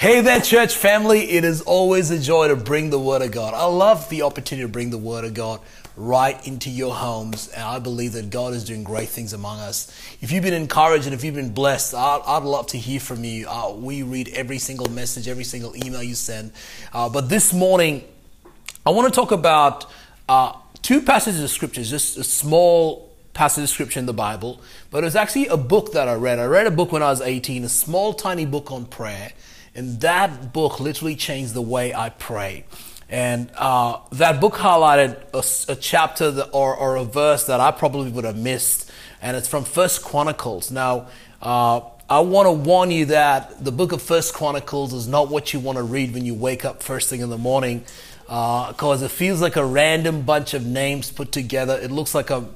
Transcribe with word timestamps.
Hey 0.00 0.22
there, 0.22 0.40
church 0.40 0.76
family. 0.76 1.30
It 1.32 1.44
is 1.44 1.60
always 1.60 2.10
a 2.10 2.18
joy 2.18 2.48
to 2.48 2.56
bring 2.56 2.88
the 2.88 2.98
Word 2.98 3.20
of 3.20 3.32
God. 3.32 3.52
I 3.52 3.66
love 3.66 4.08
the 4.08 4.22
opportunity 4.22 4.66
to 4.66 4.72
bring 4.72 4.88
the 4.88 4.96
Word 4.96 5.26
of 5.26 5.34
God 5.34 5.60
right 5.94 6.46
into 6.46 6.70
your 6.70 6.94
homes. 6.94 7.48
And 7.48 7.62
I 7.62 7.80
believe 7.80 8.12
that 8.12 8.30
God 8.30 8.54
is 8.54 8.64
doing 8.64 8.82
great 8.82 9.10
things 9.10 9.34
among 9.34 9.58
us. 9.58 9.92
If 10.22 10.32
you've 10.32 10.42
been 10.42 10.54
encouraged 10.54 11.04
and 11.04 11.12
if 11.12 11.22
you've 11.22 11.34
been 11.34 11.52
blessed, 11.52 11.92
I'd, 11.92 12.22
I'd 12.26 12.44
love 12.44 12.68
to 12.68 12.78
hear 12.78 12.98
from 12.98 13.24
you. 13.24 13.46
Uh, 13.46 13.74
we 13.74 14.02
read 14.02 14.28
every 14.28 14.56
single 14.56 14.88
message, 14.88 15.28
every 15.28 15.44
single 15.44 15.76
email 15.76 16.02
you 16.02 16.14
send. 16.14 16.52
Uh, 16.94 17.10
but 17.10 17.28
this 17.28 17.52
morning, 17.52 18.02
I 18.86 18.92
want 18.92 19.06
to 19.06 19.14
talk 19.14 19.32
about 19.32 19.84
uh, 20.30 20.54
two 20.80 21.02
passages 21.02 21.44
of 21.44 21.50
scriptures, 21.50 21.90
just 21.90 22.16
a 22.16 22.24
small 22.24 23.10
passage 23.34 23.64
of 23.64 23.68
scripture 23.68 24.00
in 24.00 24.06
the 24.06 24.14
Bible. 24.14 24.62
But 24.90 25.04
it 25.04 25.04
was 25.04 25.16
actually 25.16 25.48
a 25.48 25.58
book 25.58 25.92
that 25.92 26.08
I 26.08 26.14
read. 26.14 26.38
I 26.38 26.46
read 26.46 26.66
a 26.66 26.70
book 26.70 26.90
when 26.90 27.02
I 27.02 27.10
was 27.10 27.20
18, 27.20 27.64
a 27.64 27.68
small, 27.68 28.14
tiny 28.14 28.46
book 28.46 28.72
on 28.72 28.86
prayer. 28.86 29.32
And 29.74 30.00
that 30.00 30.52
book 30.52 30.80
literally 30.80 31.16
changed 31.16 31.54
the 31.54 31.62
way 31.62 31.94
I 31.94 32.10
pray. 32.10 32.64
And 33.08 33.50
uh, 33.56 33.98
that 34.12 34.40
book 34.40 34.54
highlighted 34.54 35.16
a, 35.34 35.72
a 35.72 35.76
chapter 35.76 36.30
that, 36.30 36.50
or, 36.52 36.76
or, 36.76 36.96
a 36.96 37.04
verse 37.04 37.46
that 37.46 37.58
I 37.58 37.72
probably 37.72 38.10
would 38.10 38.24
have 38.24 38.36
missed, 38.36 38.90
and 39.20 39.36
it's 39.36 39.48
from 39.48 39.64
First 39.64 40.04
Chronicles. 40.04 40.70
Now, 40.70 41.08
uh, 41.42 41.80
I 42.08 42.20
want 42.20 42.46
to 42.46 42.52
warn 42.52 42.92
you 42.92 43.06
that 43.06 43.64
the 43.64 43.72
book 43.72 43.90
of 43.90 44.00
First 44.00 44.32
Chronicles 44.32 44.92
is 44.92 45.08
not 45.08 45.28
what 45.28 45.52
you 45.52 45.58
want 45.58 45.78
to 45.78 45.82
read 45.82 46.14
when 46.14 46.24
you 46.24 46.34
wake 46.34 46.64
up 46.64 46.84
first 46.84 47.10
thing 47.10 47.20
in 47.20 47.30
the 47.30 47.38
morning, 47.38 47.84
because 48.26 49.02
uh, 49.02 49.06
it 49.06 49.10
feels 49.10 49.40
like 49.40 49.56
a 49.56 49.64
random 49.64 50.22
bunch 50.22 50.54
of 50.54 50.64
names 50.64 51.10
put 51.10 51.32
together. 51.32 51.76
It 51.82 51.90
looks 51.90 52.14
like 52.14 52.30
a 52.30 52.46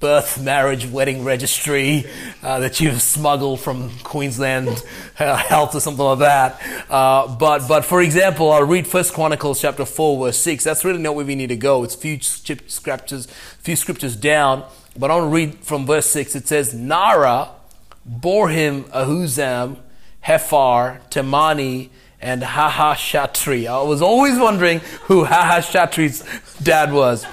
birth, 0.00 0.42
marriage, 0.42 0.86
wedding 0.86 1.24
registry 1.24 2.06
uh, 2.42 2.60
that 2.60 2.80
you've 2.80 3.02
smuggled 3.02 3.60
from 3.60 3.90
Queensland 3.98 4.82
uh, 5.18 5.36
Health 5.36 5.74
or 5.74 5.80
something 5.80 6.04
like 6.04 6.20
that. 6.20 6.60
Uh, 6.88 7.36
but, 7.36 7.68
but 7.68 7.84
for 7.84 8.00
example, 8.00 8.50
I'll 8.50 8.64
read 8.64 8.86
First 8.86 9.12
Chronicles 9.12 9.60
chapter 9.60 9.84
4, 9.84 10.26
verse 10.26 10.38
6. 10.38 10.64
That's 10.64 10.84
really 10.84 11.02
not 11.02 11.14
where 11.14 11.26
we 11.26 11.34
need 11.34 11.48
to 11.48 11.56
go. 11.56 11.84
It's 11.84 11.94
few 11.94 12.20
scriptures, 12.20 13.26
few 13.26 13.76
scriptures 13.76 14.16
down. 14.16 14.64
But 14.98 15.10
I 15.10 15.16
want 15.16 15.30
to 15.30 15.34
read 15.34 15.58
from 15.64 15.86
verse 15.86 16.06
6. 16.06 16.34
It 16.34 16.48
says, 16.48 16.74
Naarah 16.74 17.50
bore 18.04 18.48
him 18.48 18.84
Ahuzzam, 18.84 19.76
Hepher, 20.24 21.00
Temeni, 21.10 21.90
and 22.20 22.42
Haahashtari. 22.42 23.66
I 23.66 23.82
was 23.82 24.02
always 24.02 24.38
wondering 24.38 24.80
who 25.04 25.24
Haahashtari's 25.24 26.24
dad 26.62 26.92
was. 26.92 27.26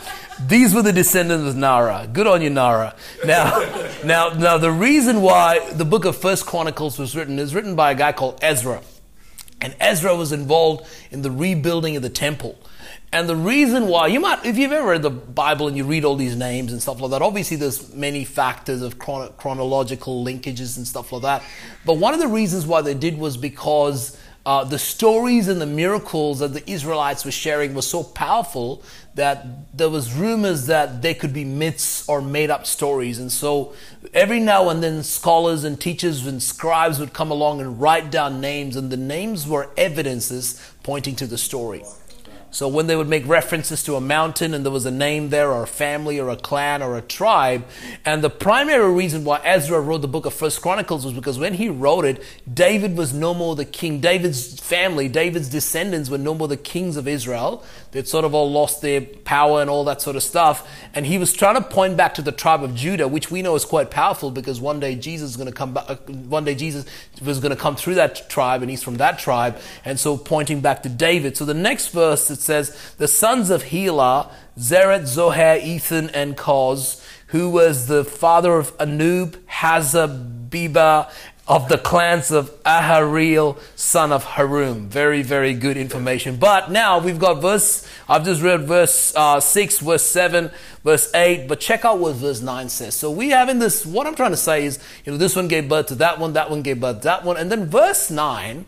These 0.46 0.74
were 0.74 0.84
the 0.84 0.94
descendants 0.94 1.50
of 1.50 1.56
Naarah. 1.56 2.12
Good 2.14 2.28
on 2.28 2.42
you, 2.42 2.50
Naarah. 2.50 2.96
Now, 3.26 3.60
now, 4.06 4.30
now, 4.30 4.58
the 4.58 4.72
reason 4.72 5.22
why 5.22 5.72
the 5.72 5.86
book 5.86 6.06
of 6.06 6.16
First 6.16 6.46
Chronicles 6.46 7.00
was 7.00 7.16
written 7.16 7.40
is 7.40 7.56
written 7.56 7.76
by 7.76 7.92
a 7.92 7.96
guy 7.96 8.12
called 8.12 8.38
Ezra, 8.42 8.82
and 9.62 9.76
Ezra 9.80 10.16
was 10.16 10.32
involved 10.32 10.88
in 11.10 11.24
the 11.24 11.32
rebuilding 11.32 11.96
of 11.96 12.04
the 12.04 12.10
temple. 12.10 12.58
And 13.12 13.30
the 13.30 13.36
reason 13.36 13.88
why 13.88 14.08
you 14.08 14.20
might, 14.20 14.46
if 14.46 14.58
you've 14.58 14.74
ever 14.74 14.90
read 14.90 15.02
the 15.02 15.10
Bible 15.10 15.68
and 15.68 15.78
you 15.78 15.86
read 15.86 16.04
all 16.04 16.18
these 16.18 16.36
names 16.36 16.74
and 16.74 16.82
stuff 16.82 17.00
like 17.00 17.12
that, 17.12 17.22
obviously 17.22 17.56
there's 17.56 17.94
many 17.94 18.26
factors 18.26 18.82
of 18.82 19.00
chron- 19.00 19.32
chronological 19.38 20.24
linkages 20.26 20.76
and 20.76 20.86
stuff 20.86 21.14
like 21.14 21.22
that. 21.22 21.44
But 21.86 21.96
one 21.98 22.14
of 22.14 22.20
the 22.20 22.28
reasons 22.28 22.68
why 22.68 22.82
they 22.82 22.94
did 22.94 23.18
was 23.18 23.38
because 23.38 24.18
uh, 24.48 24.64
the 24.64 24.80
stories 24.80 25.50
and 25.50 25.60
the 25.60 25.66
miracles 25.66 26.40
that 26.40 26.54
the 26.54 26.72
Israelites 26.72 27.26
were 27.26 27.32
sharing 27.32 27.74
were 27.74 27.82
so 27.82 28.02
powerful 28.02 28.82
that 29.16 29.46
there 29.78 29.90
was 29.90 30.14
rumors 30.14 30.68
that 30.68 31.02
they 31.02 31.14
could 31.14 31.34
be 31.34 31.44
myths 31.44 32.08
or 32.08 32.22
made 32.22 32.50
up 32.50 32.66
stories. 32.66 33.20
And 33.20 33.30
so 33.30 33.74
every 34.14 34.40
now 34.40 34.70
and 34.70 34.82
then 34.82 35.04
scholars 35.04 35.66
and 35.66 35.78
teachers 35.78 36.26
and 36.26 36.42
scribes 36.42 36.98
would 36.98 37.12
come 37.12 37.30
along 37.30 37.60
and 37.60 37.82
write 37.82 38.10
down 38.10 38.40
names, 38.40 38.78
and 38.78 38.90
the 38.90 38.96
names 38.96 39.46
were 39.46 39.70
evidences 39.76 40.62
pointing 40.82 41.18
to 41.18 41.28
the 41.28 41.38
story. 41.38 41.84
So 42.50 42.68
when 42.68 42.88
they 42.88 42.96
would 42.96 43.10
make 43.10 43.28
references 43.28 43.84
to 43.84 43.96
a 43.96 44.02
mountain 44.02 44.54
and 44.54 44.64
there 44.64 44.72
was 44.72 44.86
a 44.86 44.92
name 44.92 45.30
there 45.30 45.52
or 45.52 45.64
a 45.64 45.68
family 45.68 46.20
or 46.20 46.30
a 46.30 46.38
clan 46.38 46.82
or 46.82 46.98
a 46.98 47.02
tribe, 47.02 47.66
and 48.06 48.24
the 48.24 48.30
primary 48.30 48.92
reason 48.94 49.26
why 49.26 49.42
Ezra 49.44 49.82
wrote 49.82 50.02
the 50.02 50.08
book 50.08 50.26
of 50.26 50.34
First 50.34 50.62
Chronicles 50.62 51.04
was 51.04 51.14
because 51.14 51.38
when 51.38 51.56
he 51.56 51.68
wrote 51.68 52.06
it, 52.06 52.24
David 52.52 52.96
was 52.96 53.14
no 53.14 53.34
more 53.34 53.56
the 53.56 53.66
king. 53.66 54.00
David's 54.00 54.60
family, 54.60 55.10
David's 55.10 55.50
descendants 55.50 56.10
were 56.10 56.18
no 56.18 56.34
more 56.34 56.48
the 56.48 56.58
kings 56.58 56.96
of 56.96 57.08
Israel. 57.08 57.64
They'd 57.92 58.08
sort 58.08 58.26
of 58.26 58.34
all 58.34 58.50
lost 58.50 58.82
their 58.82 59.02
power 59.02 59.62
and 59.62 59.70
all 59.70 59.84
that 59.86 60.02
sort 60.02 60.16
of 60.16 60.24
stuff. 60.24 60.68
And 60.94 61.06
he 61.06 61.18
was 61.18 61.34
trying 61.34 61.56
to 61.56 61.62
point 61.62 61.98
back 61.98 62.14
to 62.16 62.22
the 62.22 62.32
tribe 62.32 62.64
of 62.64 62.76
Judah, 62.76 63.08
which 63.08 63.30
we 63.30 63.42
know 63.42 63.56
is 63.56 63.66
quite 63.66 63.92
powerful 63.92 64.32
because 64.32 64.62
one 64.62 64.80
day 64.80 64.96
Jesus 64.96 65.32
is 65.32 65.38
going 65.38 65.48
to 65.48 65.54
come 65.54 65.74
back. 65.74 65.90
Uh, 65.90 65.96
one 65.96 66.46
day 66.46 66.56
Jesus 66.56 66.86
was 67.22 67.40
going 67.40 67.50
to 67.50 67.62
come 67.62 67.76
through 67.76 67.96
that 67.96 68.30
tribe, 68.30 68.62
and 68.62 68.70
he's 68.70 68.84
from 68.84 68.98
that 68.98 69.20
tribe. 69.20 69.58
And 69.84 70.00
so 70.00 70.18
pointing 70.18 70.62
back 70.62 70.84
to 70.84 70.90
David. 70.90 71.38
So 71.38 71.46
the 71.46 71.54
next 71.54 71.90
verse 71.90 72.37
it 72.38 72.42
says, 72.42 72.76
"The 72.98 73.08
sons 73.08 73.50
of 73.50 73.66
Helah, 73.66 74.30
Zereth, 74.58 75.06
Zohar, 75.06 75.58
Ethan, 75.58 76.10
and 76.12 76.38
Koz." 76.38 77.02
Who 77.32 77.50
was 77.50 77.88
the 77.88 78.06
father 78.06 78.54
of 78.54 78.78
Anub, 78.78 79.36
Hazzobebah, 79.50 81.10
of 81.48 81.70
the 81.70 81.78
clans 81.78 82.30
of 82.30 82.52
Ahariel, 82.64 83.58
son 83.76 84.12
of 84.12 84.24
Harum. 84.26 84.90
Very, 84.90 85.22
very 85.22 85.54
good 85.54 85.78
information. 85.78 86.36
But 86.36 86.72
now 86.72 87.00
we've 87.00 87.20
got 87.20 87.42
verse, 87.42 87.88
I've 88.10 88.26
just 88.26 88.42
read 88.42 88.64
verse 88.64 89.16
uh, 89.16 89.40
6, 89.40 89.80
verse 89.80 90.04
7, 90.04 90.52
verse 90.84 91.14
8, 91.14 91.48
but 91.48 91.62
check 91.62 91.86
out 91.86 92.00
what 92.00 92.16
verse 92.16 92.42
9 92.42 92.68
says. 92.68 92.96
So 92.96 93.10
we 93.10 93.30
have 93.30 93.48
in 93.48 93.60
this, 93.60 93.86
what 93.86 94.08
I'm 94.08 94.16
trying 94.16 94.32
to 94.32 94.38
say 94.38 94.66
is, 94.66 94.80
you 95.06 95.12
know, 95.14 95.18
this 95.18 95.38
one 95.38 95.48
gave 95.48 95.70
birth 95.70 95.88
to 95.88 95.96
that 95.96 96.20
one, 96.20 96.34
that 96.34 96.50
one 96.50 96.64
gave 96.64 96.82
birth 96.82 96.98
to 96.98 97.04
that 97.04 97.24
one, 97.24 97.38
and 97.38 97.50
then 97.50 97.68
verse 97.68 98.12
9, 98.12 98.66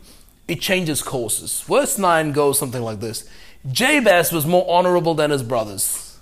it 0.48 0.62
changes 0.62 1.02
courses. 1.02 1.62
Verse 1.62 1.98
9 1.98 2.32
goes 2.32 2.58
something 2.58 2.82
like 2.82 3.02
this 3.02 3.30
Jabez 3.72 4.32
was 4.32 4.46
more 4.46 4.66
honorable 4.70 5.14
than 5.14 5.32
his 5.32 5.44
brothers. 5.44 6.18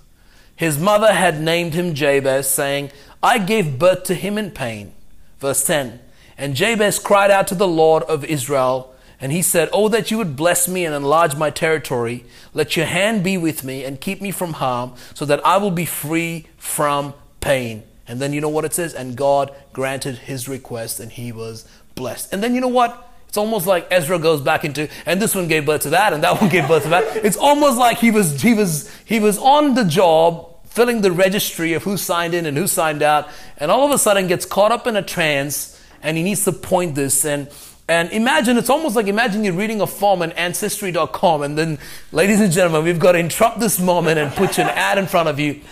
His 0.56 0.78
mother 0.78 1.12
had 1.12 1.40
named 1.40 1.74
him 1.74 1.94
Jabez, 1.94 2.48
saying, 2.48 2.90
I 3.22 3.38
gave 3.38 3.78
birth 3.78 4.04
to 4.04 4.14
him 4.14 4.38
in 4.38 4.50
pain. 4.50 4.92
Verse 5.38 5.64
10 5.64 6.00
and 6.38 6.54
Jabez 6.54 7.00
cried 7.00 7.32
out 7.32 7.48
to 7.48 7.56
the 7.56 7.66
Lord 7.66 8.04
of 8.04 8.24
Israel, 8.24 8.94
and 9.20 9.32
he 9.32 9.42
said, 9.42 9.68
Oh, 9.72 9.88
that 9.88 10.12
you 10.12 10.18
would 10.18 10.36
bless 10.36 10.68
me 10.68 10.84
and 10.84 10.94
enlarge 10.94 11.34
my 11.34 11.50
territory. 11.50 12.24
Let 12.54 12.76
your 12.76 12.86
hand 12.86 13.24
be 13.24 13.36
with 13.36 13.64
me 13.64 13.82
and 13.82 14.00
keep 14.00 14.22
me 14.22 14.30
from 14.30 14.52
harm, 14.54 14.94
so 15.14 15.24
that 15.24 15.44
I 15.44 15.56
will 15.56 15.72
be 15.72 15.84
free 15.84 16.46
from 16.56 17.12
pain. 17.40 17.82
And 18.06 18.22
then 18.22 18.32
you 18.32 18.40
know 18.40 18.48
what 18.48 18.64
it 18.64 18.72
says? 18.72 18.94
And 18.94 19.16
God 19.16 19.52
granted 19.72 20.18
his 20.18 20.48
request, 20.48 21.00
and 21.00 21.10
he 21.10 21.32
was 21.32 21.68
blessed. 21.96 22.32
And 22.32 22.40
then 22.40 22.54
you 22.54 22.60
know 22.60 22.68
what? 22.68 23.07
It's 23.28 23.36
almost 23.36 23.66
like 23.66 23.86
Ezra 23.90 24.18
goes 24.18 24.40
back 24.40 24.64
into, 24.64 24.88
and 25.04 25.20
this 25.20 25.34
one 25.34 25.48
gave 25.48 25.66
birth 25.66 25.82
to 25.82 25.90
that, 25.90 26.12
and 26.12 26.22
that 26.24 26.40
one 26.40 26.48
gave 26.50 26.66
birth 26.66 26.84
to 26.84 26.88
that. 26.88 27.04
It's 27.24 27.36
almost 27.36 27.78
like 27.78 27.98
he 27.98 28.10
was, 28.10 28.40
he 28.40 28.54
was, 28.54 28.90
he 29.04 29.20
was 29.20 29.38
on 29.38 29.74
the 29.74 29.84
job, 29.84 30.46
filling 30.64 31.02
the 31.02 31.12
registry 31.12 31.74
of 31.74 31.84
who 31.84 31.96
signed 31.96 32.32
in 32.34 32.46
and 32.46 32.56
who 32.56 32.66
signed 32.66 33.02
out, 33.02 33.28
and 33.58 33.70
all 33.70 33.84
of 33.84 33.90
a 33.90 33.98
sudden 33.98 34.28
gets 34.28 34.46
caught 34.46 34.72
up 34.72 34.86
in 34.86 34.96
a 34.96 35.02
trance 35.02 35.74
and 36.02 36.16
he 36.16 36.22
needs 36.22 36.44
to 36.44 36.52
point 36.52 36.94
this 36.94 37.24
and 37.24 37.48
and 37.88 38.10
imagine, 38.12 38.58
it's 38.58 38.68
almost 38.68 38.96
like 38.96 39.06
imagine 39.06 39.44
you're 39.44 39.54
reading 39.54 39.80
a 39.80 39.86
form 39.86 40.20
on 40.20 40.32
ancestry.com, 40.32 41.40
and 41.40 41.56
then, 41.56 41.78
ladies 42.12 42.38
and 42.38 42.52
gentlemen, 42.52 42.84
we've 42.84 42.98
got 42.98 43.12
to 43.12 43.18
interrupt 43.18 43.60
this 43.60 43.80
moment 43.80 44.18
and 44.18 44.30
put 44.32 44.58
an 44.58 44.68
ad 44.68 44.98
in 44.98 45.06
front 45.06 45.30
of 45.30 45.40
you. 45.40 45.62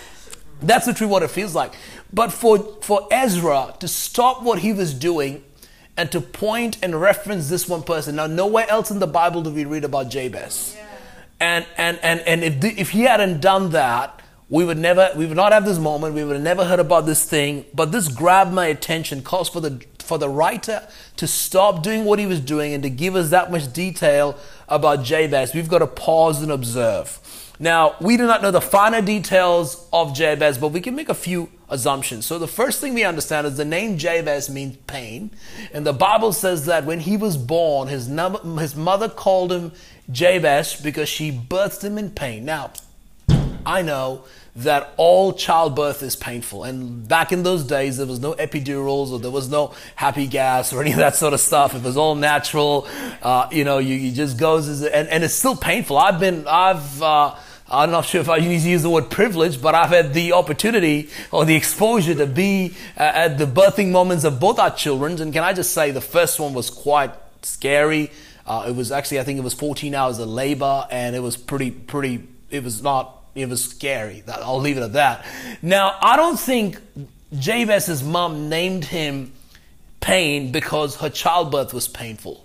That's 0.63 0.87
literally 0.87 1.13
what 1.13 1.23
it 1.23 1.31
feels 1.31 1.55
like. 1.55 1.75
But 2.11 2.33
for, 2.33 2.59
for 2.81 3.07
Ezra 3.11 3.75
to 3.81 3.87
stop 3.87 4.43
what 4.43 4.61
he 4.61 4.73
was 4.73 4.95
doing 4.95 5.45
and 5.97 6.11
to 6.13 6.21
point 6.21 6.79
and 6.83 7.01
reference 7.01 7.49
this 7.49 7.69
one 7.69 7.83
person, 7.83 8.17
now, 8.17 8.27
nowhere 8.27 8.69
else 8.69 8.91
in 8.91 8.99
the 8.99 9.07
Bible 9.07 9.43
do 9.43 9.51
we 9.51 9.65
read 9.65 9.85
about 9.85 10.11
Jabez. 10.11 10.75
Yeah. 10.77 10.87
And, 11.39 11.67
and, 11.77 11.99
and, 12.03 12.21
and 12.21 12.45
if, 12.45 12.61
the, 12.61 12.81
if 12.81 12.91
he 12.91 13.03
hadn't 13.03 13.41
done 13.41 13.71
that, 13.71 14.21
we 14.49 14.65
would 14.65 14.79
never, 14.79 15.11
we 15.17 15.27
would 15.27 15.37
not 15.37 15.53
have 15.53 15.65
this 15.65 15.79
moment. 15.79 16.15
We 16.15 16.23
would 16.25 16.35
have 16.35 16.43
never 16.43 16.65
heard 16.65 16.79
about 16.79 17.05
this 17.05 17.25
thing. 17.25 17.65
But 17.75 17.91
this 17.93 18.09
grabbed 18.09 18.53
my 18.53 18.67
attention, 18.67 19.23
calls 19.23 19.49
for 19.49 19.61
the 19.61 19.85
for 20.07 20.19
the 20.19 20.29
writer 20.29 20.87
to 21.17 21.27
stop 21.27 21.83
doing 21.83 22.05
what 22.05 22.19
he 22.19 22.27
was 22.27 22.41
doing 22.41 22.73
and 22.73 22.83
to 22.83 22.89
give 22.89 23.17
us 23.17 23.31
that 23.31 23.51
much 23.51 23.73
detail 23.73 24.39
about 24.69 25.03
Jabez, 25.03 25.53
we've 25.53 25.69
got 25.69 25.81
to 25.81 25.87
pause 25.87 26.43
and 26.43 26.53
observe. 26.53 27.21
Now, 27.59 27.97
we 28.01 28.17
do 28.17 28.27
not 28.27 28.43
know 28.43 28.51
the 28.51 28.61
finer 28.61 29.01
details 29.01 29.89
of 29.93 30.15
Jabez, 30.15 30.59
but 30.59 30.69
we 30.69 30.81
can 30.81 30.95
make 30.95 31.09
a 31.09 31.15
few 31.15 31.51
assumptions. 31.69 32.27
So, 32.27 32.39
the 32.39 32.47
first 32.47 32.81
thing 32.81 32.95
we 32.95 33.05
understand 33.05 33.47
is 33.47 33.57
the 33.57 33.65
name 33.65 33.97
Jabez 33.97 34.51
means 34.51 34.77
pain. 34.87 35.31
And 35.73 35.87
the 35.87 35.93
Bible 35.93 36.33
says 36.33 36.67
that 36.67 36.85
when 36.85 37.01
he 37.01 37.17
was 37.17 37.37
born, 37.37 37.89
his, 37.89 38.09
num- 38.09 38.59
his 38.59 38.77
mother 38.77 39.09
called 39.09 39.53
him 39.53 39.73
Jabez 40.11 40.81
because 40.81 41.09
she 41.09 41.33
birthed 41.33 41.83
him 41.83 41.97
in 41.99 42.11
pain. 42.11 42.45
Now, 42.45 42.73
I 43.65 43.83
know 43.83 44.25
that 44.57 44.95
all 44.97 45.35
childbirth 45.35 46.03
is 46.03 46.17
painful. 46.17 46.65
And 46.65 47.07
back 47.07 47.31
in 47.31 47.43
those 47.43 47.65
days, 47.65 47.99
there 47.99 48.07
was 48.07 48.21
no 48.21 48.33
epidurals 48.35 49.11
or 49.11 49.19
there 49.19 49.31
was 49.31 49.51
no 49.51 49.75
happy 49.97 50.27
gas 50.27 50.73
or 50.73 50.81
any 50.81 50.93
of 50.93 50.97
that 50.97 51.15
sort 51.15 51.35
of 51.35 51.41
stuff. 51.41 51.75
It 51.75 51.83
was 51.83 51.97
all 51.97 52.15
natural. 52.15 52.89
Uh, 53.21 53.49
you 53.53 53.65
know, 53.65 53.79
you, 53.79 53.95
you 53.95 54.13
just 54.13 54.39
goes, 54.39 54.83
and, 54.83 55.09
and 55.09 55.25
it's 55.25 55.35
still 55.35 55.57
painful. 55.57 55.99
I've 55.99 56.19
been, 56.19 56.47
I've, 56.49 57.03
uh, 57.03 57.35
I'm 57.69 57.91
not 57.91 58.05
sure 58.05 58.21
if 58.21 58.29
I 58.29 58.39
need 58.39 58.61
to 58.61 58.69
use 58.69 58.83
the 58.83 58.91
word 58.91 59.11
privilege, 59.11 59.61
but 59.61 59.75
I've 59.75 59.91
had 59.91 60.15
the 60.15 60.33
opportunity 60.33 61.11
or 61.33 61.45
the 61.45 61.57
exposure 61.57 62.15
to 62.15 62.27
be 62.27 62.75
uh, 62.97 63.03
at 63.03 63.39
the 63.39 63.47
birthing 63.47 63.91
moments 63.91 64.23
of 64.25 64.39
both 64.39 64.61
our 64.61 64.71
children. 64.71 65.21
And 65.21 65.33
can 65.33 65.43
I 65.43 65.53
just 65.53 65.73
say, 65.73 65.91
the 65.91 66.01
first 66.01 66.39
one 66.39 66.55
was 66.55 66.71
quite 66.71 67.13
scary. 67.43 68.13
Uh, 68.47 68.67
it 68.69 68.77
was 68.77 68.93
actually, 68.93 69.19
I 69.19 69.25
think 69.25 69.39
it 69.39 69.43
was 69.43 69.55
14 69.55 69.95
hours 69.95 70.21
of 70.21 70.29
labor, 70.29 70.87
and 70.91 71.17
it 71.17 71.21
was 71.21 71.37
pretty, 71.37 71.73
pretty. 71.73 72.23
It 72.51 72.63
was 72.63 72.83
not. 72.83 73.13
It 73.35 73.49
was 73.49 73.65
scary. 73.65 74.23
I'll 74.29 74.61
leave 74.61 74.79
it 74.79 74.83
at 74.83 74.93
that. 74.95 75.27
Now, 75.61 75.99
I 76.01 76.17
don't 76.17 76.39
think 76.39 76.79
Jabez's 77.35 78.03
mom 78.03 78.49
named 78.49 78.87
him 78.87 79.33
pain 80.01 80.53
because 80.53 80.97
her 80.97 81.11
childbirth 81.11 81.75
was 81.75 81.89
painful. 81.89 82.45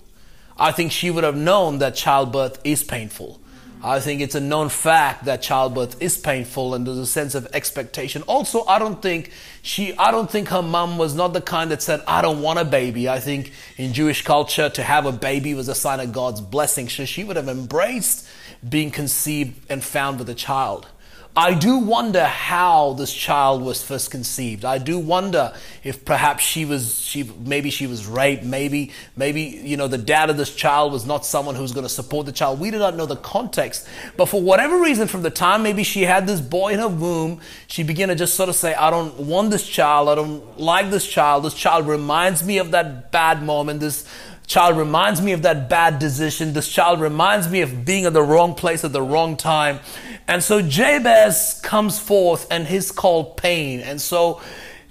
I 0.58 0.72
think 0.72 0.92
she 0.92 1.10
would 1.10 1.24
have 1.24 1.36
known 1.36 1.78
that 1.78 1.96
childbirth 1.96 2.60
is 2.64 2.84
painful. 2.84 3.41
I 3.84 4.00
think 4.00 4.22
it's 4.22 4.36
a 4.36 4.40
known 4.40 4.70
fact 4.70 5.26
that 5.26 5.42
childbirth 5.42 6.02
is 6.02 6.18
painful 6.18 6.76
and 6.76 6.86
there's 6.86 7.00
a 7.00 7.06
sense 7.06 7.34
of 7.34 7.48
expectation. 7.54 8.22
Also, 8.24 8.64
I 8.66 8.78
don't 8.78 9.02
think 9.02 9.32
she, 9.64 9.98
I 9.98 10.12
don't 10.12 10.30
think 10.30 10.50
her 10.50 10.62
mom 10.62 11.00
was 11.00 11.16
not 11.16 11.34
the 11.34 11.42
kind 11.42 11.72
that 11.72 11.82
said, 11.82 12.02
I 12.08 12.22
don't 12.22 12.42
want 12.42 12.60
a 12.60 12.66
baby. 12.66 13.10
I 13.10 13.20
think 13.20 13.52
in 13.78 13.94
Jewish 13.94 14.22
culture, 14.24 14.70
to 14.70 14.84
have 14.84 15.08
a 15.08 15.12
baby 15.12 15.56
was 15.56 15.68
a 15.68 15.76
sign 15.76 16.00
of 16.00 16.14
God's 16.14 16.42
blessing. 16.42 16.90
So 16.90 17.06
she 17.06 17.24
would 17.24 17.38
have 17.38 17.48
embraced 17.48 18.28
being 18.68 18.92
conceived 18.92 19.60
and 19.70 19.84
found 19.84 20.20
with 20.20 20.30
a 20.30 20.36
child. 20.36 20.88
I 21.36 21.54
do 21.54 21.78
wonder 21.78 22.26
how 22.26 22.92
this 22.94 23.14
child 23.14 23.62
was 23.62 23.82
first 23.82 24.12
conceived. 24.12 24.66
I 24.66 24.80
do 24.80 25.00
wonder 25.00 25.54
if 25.82 26.04
perhaps 26.04 26.44
she 26.44 26.66
was, 26.66 27.00
she, 27.00 27.24
maybe 27.24 27.70
she 27.70 27.88
was 27.88 28.06
raped. 28.06 28.44
Maybe, 28.44 28.92
maybe, 29.16 29.42
you 29.42 29.78
know, 29.78 29.88
the 29.88 29.98
dad 29.98 30.30
of 30.30 30.36
this 30.36 30.54
child 30.54 30.92
was 30.92 31.06
not 31.06 31.26
someone 31.26 31.56
who 31.56 31.62
was 31.62 31.72
going 31.72 31.86
to 31.86 31.90
support 31.90 32.26
the 32.26 32.34
child. 32.34 32.60
We 32.60 32.70
do 32.70 32.80
not 32.80 32.98
know 32.98 33.06
the 33.06 33.16
context. 33.16 33.88
But 34.18 34.26
for 34.26 34.42
whatever 34.42 34.82
reason, 34.82 35.08
from 35.08 35.22
the 35.22 35.30
time 35.30 35.64
maybe 35.64 35.84
she 35.84 36.02
had 36.02 36.28
this 36.28 36.42
boy 36.42 36.74
in 36.74 36.80
her 36.80 36.90
womb, 36.90 37.40
she 37.68 37.84
began 37.84 38.10
to 38.10 38.16
just 38.16 38.34
sort 38.34 38.50
of 38.50 38.56
say, 38.56 38.74
I 38.74 38.90
don't 38.90 39.18
want 39.18 39.52
this 39.52 39.66
child. 39.66 40.10
I 40.10 40.16
don't 40.16 40.60
like 40.60 40.92
this 40.92 41.08
child. 41.08 41.46
This 41.46 41.54
child 41.54 41.88
reminds 41.88 42.44
me 42.44 42.58
of 42.58 42.72
that 42.72 43.10
bad 43.14 43.42
moment. 43.42 43.80
This, 43.80 44.06
child 44.52 44.78
reminds 44.78 45.22
me 45.22 45.32
of 45.32 45.44
that 45.44 45.70
bad 45.70 45.98
decision. 45.98 46.52
This 46.52 46.68
child 46.68 47.00
reminds 47.00 47.50
me 47.50 47.62
of 47.62 47.86
being 47.86 48.06
at 48.06 48.12
the 48.12 48.22
wrong 48.22 48.54
place 48.54 48.84
at 48.84 48.92
the 48.92 49.02
wrong 49.02 49.38
time. 49.38 49.80
And 50.28 50.44
so 50.44 50.62
Jabez 50.62 51.60
comes 51.64 52.00
forth 52.00 52.48
and 52.52 52.68
he's 52.68 52.92
called 52.92 53.38
Pain. 53.38 53.82
And 53.82 54.00
so 54.00 54.42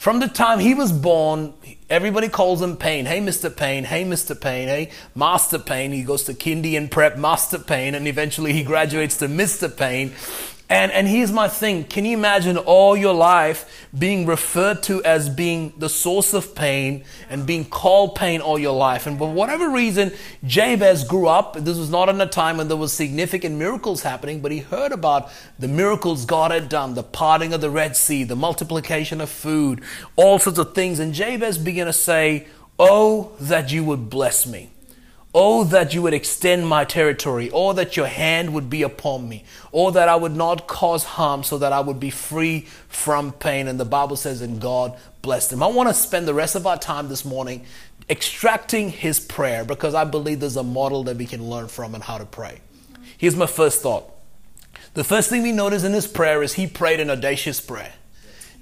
from 0.00 0.20
the 0.20 0.28
time 0.28 0.60
he 0.60 0.74
was 0.74 0.92
born, 0.92 1.52
everybody 1.90 2.28
calls 2.28 2.62
him 2.62 2.76
Pain. 2.76 3.04
Hey, 3.04 3.20
Mr. 3.20 3.54
Pain. 3.54 3.84
Hey, 3.84 4.04
Mr. 4.04 4.40
Pain. 4.40 4.68
Hey, 4.68 4.90
Master 5.14 5.58
Pain. 5.58 5.92
He 5.92 6.04
goes 6.04 6.24
to 6.24 6.32
kindy 6.34 6.76
and 6.76 6.90
prep, 6.90 7.18
Master 7.18 7.58
Pain, 7.58 7.94
and 7.94 8.08
eventually 8.08 8.52
he 8.54 8.62
graduates 8.62 9.18
to 9.18 9.28
Mr. 9.28 9.74
Pain. 9.74 10.12
And, 10.70 10.92
and 10.92 11.08
here's 11.08 11.32
my 11.32 11.48
thing. 11.48 11.82
Can 11.82 12.04
you 12.04 12.16
imagine 12.16 12.56
all 12.56 12.96
your 12.96 13.12
life 13.12 13.88
being 13.98 14.24
referred 14.24 14.84
to 14.84 15.02
as 15.02 15.28
being 15.28 15.72
the 15.76 15.88
source 15.88 16.32
of 16.32 16.54
pain 16.54 17.04
and 17.28 17.44
being 17.44 17.64
called 17.64 18.14
pain 18.14 18.40
all 18.40 18.56
your 18.56 18.76
life? 18.76 19.08
And 19.08 19.18
for 19.18 19.32
whatever 19.32 19.68
reason, 19.68 20.12
Jabez 20.46 21.02
grew 21.02 21.26
up. 21.26 21.54
This 21.54 21.76
was 21.76 21.90
not 21.90 22.08
in 22.08 22.20
a 22.20 22.26
time 22.26 22.56
when 22.56 22.68
there 22.68 22.76
was 22.76 22.92
significant 22.92 23.56
miracles 23.56 24.02
happening, 24.02 24.40
but 24.40 24.52
he 24.52 24.60
heard 24.60 24.92
about 24.92 25.28
the 25.58 25.66
miracles 25.66 26.24
God 26.24 26.52
had 26.52 26.68
done, 26.68 26.94
the 26.94 27.02
parting 27.02 27.52
of 27.52 27.60
the 27.60 27.70
Red 27.70 27.96
Sea, 27.96 28.22
the 28.22 28.36
multiplication 28.36 29.20
of 29.20 29.28
food, 29.28 29.82
all 30.14 30.38
sorts 30.38 30.60
of 30.60 30.72
things. 30.72 31.00
And 31.00 31.12
Jabez 31.12 31.58
began 31.58 31.86
to 31.86 31.92
say, 31.92 32.46
Oh, 32.78 33.32
that 33.40 33.72
you 33.72 33.82
would 33.82 34.08
bless 34.08 34.46
me. 34.46 34.70
Oh, 35.32 35.62
that 35.64 35.94
you 35.94 36.02
would 36.02 36.12
extend 36.14 36.66
my 36.66 36.84
territory, 36.84 37.50
or 37.50 37.72
that 37.74 37.96
your 37.96 38.06
hand 38.06 38.52
would 38.52 38.68
be 38.68 38.82
upon 38.82 39.28
me, 39.28 39.44
or 39.70 39.92
that 39.92 40.08
I 40.08 40.16
would 40.16 40.34
not 40.34 40.66
cause 40.66 41.04
harm 41.04 41.44
so 41.44 41.58
that 41.58 41.72
I 41.72 41.78
would 41.78 42.00
be 42.00 42.10
free 42.10 42.62
from 42.88 43.30
pain. 43.30 43.68
And 43.68 43.78
the 43.78 43.84
Bible 43.84 44.16
says, 44.16 44.40
and 44.42 44.60
God 44.60 44.98
blessed 45.22 45.52
him. 45.52 45.62
I 45.62 45.68
want 45.68 45.88
to 45.88 45.94
spend 45.94 46.26
the 46.26 46.34
rest 46.34 46.56
of 46.56 46.66
our 46.66 46.78
time 46.78 47.08
this 47.08 47.24
morning 47.24 47.64
extracting 48.08 48.90
his 48.90 49.20
prayer 49.20 49.64
because 49.64 49.94
I 49.94 50.02
believe 50.02 50.40
there's 50.40 50.56
a 50.56 50.64
model 50.64 51.04
that 51.04 51.16
we 51.16 51.26
can 51.26 51.48
learn 51.48 51.68
from 51.68 51.94
and 51.94 52.02
how 52.02 52.18
to 52.18 52.26
pray. 52.26 52.60
Here's 53.16 53.36
my 53.36 53.46
first 53.46 53.82
thought. 53.82 54.10
The 54.94 55.04
first 55.04 55.30
thing 55.30 55.42
we 55.42 55.52
notice 55.52 55.84
in 55.84 55.92
his 55.92 56.08
prayer 56.08 56.42
is 56.42 56.54
he 56.54 56.66
prayed 56.66 56.98
an 56.98 57.08
audacious 57.08 57.60
prayer. 57.60 57.92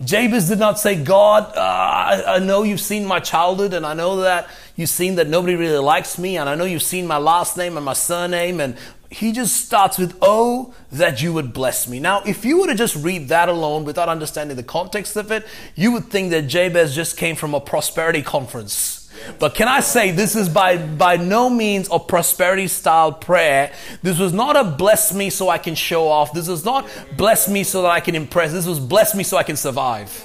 Jabez 0.04 0.48
did 0.48 0.58
not 0.58 0.78
say, 0.78 1.02
God, 1.02 1.44
uh, 1.56 1.60
I, 1.60 2.36
I 2.36 2.38
know 2.38 2.62
you've 2.62 2.80
seen 2.80 3.04
my 3.04 3.18
childhood, 3.18 3.72
and 3.72 3.84
I 3.84 3.94
know 3.94 4.20
that 4.20 4.48
you've 4.78 4.88
seen 4.88 5.16
that 5.16 5.28
nobody 5.28 5.56
really 5.56 5.76
likes 5.76 6.18
me, 6.18 6.38
and 6.38 6.48
I 6.48 6.54
know 6.54 6.64
you've 6.64 6.82
seen 6.82 7.06
my 7.06 7.18
last 7.18 7.58
name 7.58 7.76
and 7.76 7.84
my 7.84 7.92
surname, 7.92 8.60
and 8.60 8.78
he 9.10 9.32
just 9.32 9.66
starts 9.66 9.98
with, 9.98 10.16
Oh, 10.22 10.72
that 10.90 11.20
you 11.20 11.34
would 11.34 11.52
bless 11.52 11.86
me. 11.86 12.00
Now, 12.00 12.22
if 12.24 12.46
you 12.46 12.60
were 12.60 12.68
to 12.68 12.74
just 12.74 12.96
read 12.96 13.28
that 13.28 13.50
alone 13.50 13.84
without 13.84 14.08
understanding 14.08 14.56
the 14.56 14.62
context 14.62 15.16
of 15.16 15.30
it, 15.30 15.46
you 15.74 15.92
would 15.92 16.04
think 16.04 16.30
that 16.30 16.46
Jabez 16.46 16.94
just 16.94 17.18
came 17.18 17.36
from 17.36 17.52
a 17.52 17.60
prosperity 17.60 18.22
conference 18.22 18.98
but 19.38 19.54
can 19.54 19.68
I 19.68 19.80
say 19.80 20.10
this 20.10 20.36
is 20.36 20.48
by, 20.48 20.76
by 20.78 21.16
no 21.16 21.50
means 21.50 21.88
a 21.90 21.98
prosperity 21.98 22.68
style 22.68 23.12
prayer. 23.12 23.72
This 24.02 24.18
was 24.18 24.32
not 24.32 24.56
a 24.56 24.64
bless 24.64 25.12
me 25.12 25.30
so 25.30 25.48
I 25.48 25.58
can 25.58 25.74
show 25.74 26.08
off. 26.08 26.32
This 26.32 26.48
was 26.48 26.64
not 26.64 26.88
bless 27.16 27.48
me 27.48 27.64
so 27.64 27.82
that 27.82 27.90
I 27.90 28.00
can 28.00 28.14
impress. 28.14 28.52
This 28.52 28.66
was 28.66 28.80
bless 28.80 29.14
me 29.14 29.24
so 29.24 29.36
I 29.36 29.42
can 29.42 29.56
survive. 29.56 30.24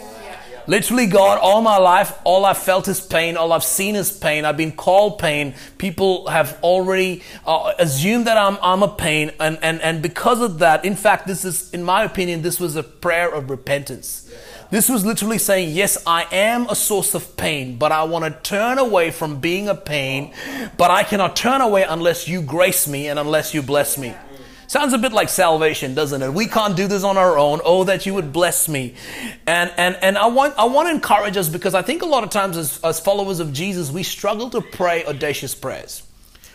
Literally, 0.66 1.08
God, 1.08 1.40
all 1.40 1.62
my 1.62 1.78
life, 1.78 2.18
all 2.24 2.46
I've 2.46 2.58
felt 2.58 2.88
is 2.88 3.02
pain. 3.02 3.36
All 3.36 3.52
I've 3.52 3.64
seen 3.64 3.96
is 3.96 4.12
pain. 4.12 4.46
I've 4.46 4.58
been 4.58 4.72
called 4.72 5.20
pain. 5.20 5.56
People 5.78 6.28
have 6.28 6.58
already 6.64 7.22
uh, 7.46 7.74
assumed 7.80 8.28
that 8.28 8.38
I'm, 8.38 8.58
I'm 8.62 8.82
a 8.82 8.88
pain. 8.88 9.32
And, 9.40 9.60
and, 9.62 9.82
and 9.82 10.02
because 10.02 10.42
of 10.42 10.60
that, 10.60 10.86
in 10.86 10.96
fact, 10.96 11.28
this 11.28 11.44
is, 11.44 11.74
in 11.74 11.84
my 11.84 12.04
opinion, 12.04 12.42
this 12.42 12.60
was 12.60 12.76
a 12.76 12.84
prayer 12.84 13.34
of 13.34 13.50
repentance. 13.50 14.32
This 14.72 14.90
was 14.90 15.06
literally 15.06 15.38
saying, 15.38 15.76
Yes, 15.76 16.02
I 16.08 16.26
am 16.32 16.68
a 16.68 16.76
source 16.76 17.14
of 17.14 17.38
pain, 17.38 17.78
but 17.78 17.92
I 17.92 18.06
want 18.06 18.26
to 18.26 18.50
turn 18.50 18.80
away 18.80 19.12
from 19.12 19.40
being 19.40 19.68
a 19.68 19.76
pain, 19.76 20.34
but 20.78 20.90
I 20.90 21.04
cannot 21.04 21.36
turn 21.36 21.62
away 21.62 21.84
unless 21.84 22.28
you 22.28 22.42
grace 22.42 22.88
me 22.88 23.08
and 23.08 23.20
unless 23.20 23.54
you 23.54 23.62
bless 23.62 24.00
me. 24.00 24.16
Sounds 24.74 24.92
a 24.92 24.98
bit 24.98 25.14
like 25.14 25.30
salvation, 25.30 25.94
doesn't 25.94 26.24
it? 26.24 26.34
We 26.34 26.48
can't 26.48 26.76
do 26.76 26.88
this 26.88 27.04
on 27.04 27.16
our 27.16 27.38
own. 27.38 27.62
Oh, 27.64 27.84
that 27.84 28.08
you 28.08 28.16
would 28.16 28.34
bless 28.34 28.68
me. 28.68 28.96
And 29.46 29.72
and 29.78 29.96
and 30.02 30.18
I 30.18 30.26
want 30.26 30.56
I 30.58 30.66
want 30.66 30.88
to 30.88 30.96
encourage 30.96 31.38
us 31.38 31.48
because 31.48 31.76
I 31.76 31.84
think 31.84 32.02
a 32.02 32.08
lot 32.08 32.24
of 32.24 32.32
times 32.32 32.58
as, 32.58 32.80
as 32.84 33.00
followers 33.00 33.40
of 33.40 33.54
Jesus, 33.54 33.92
we 33.92 34.02
struggle 34.02 34.50
to 34.50 34.62
pray 34.62 35.06
audacious 35.06 35.54
prayers. 35.54 36.02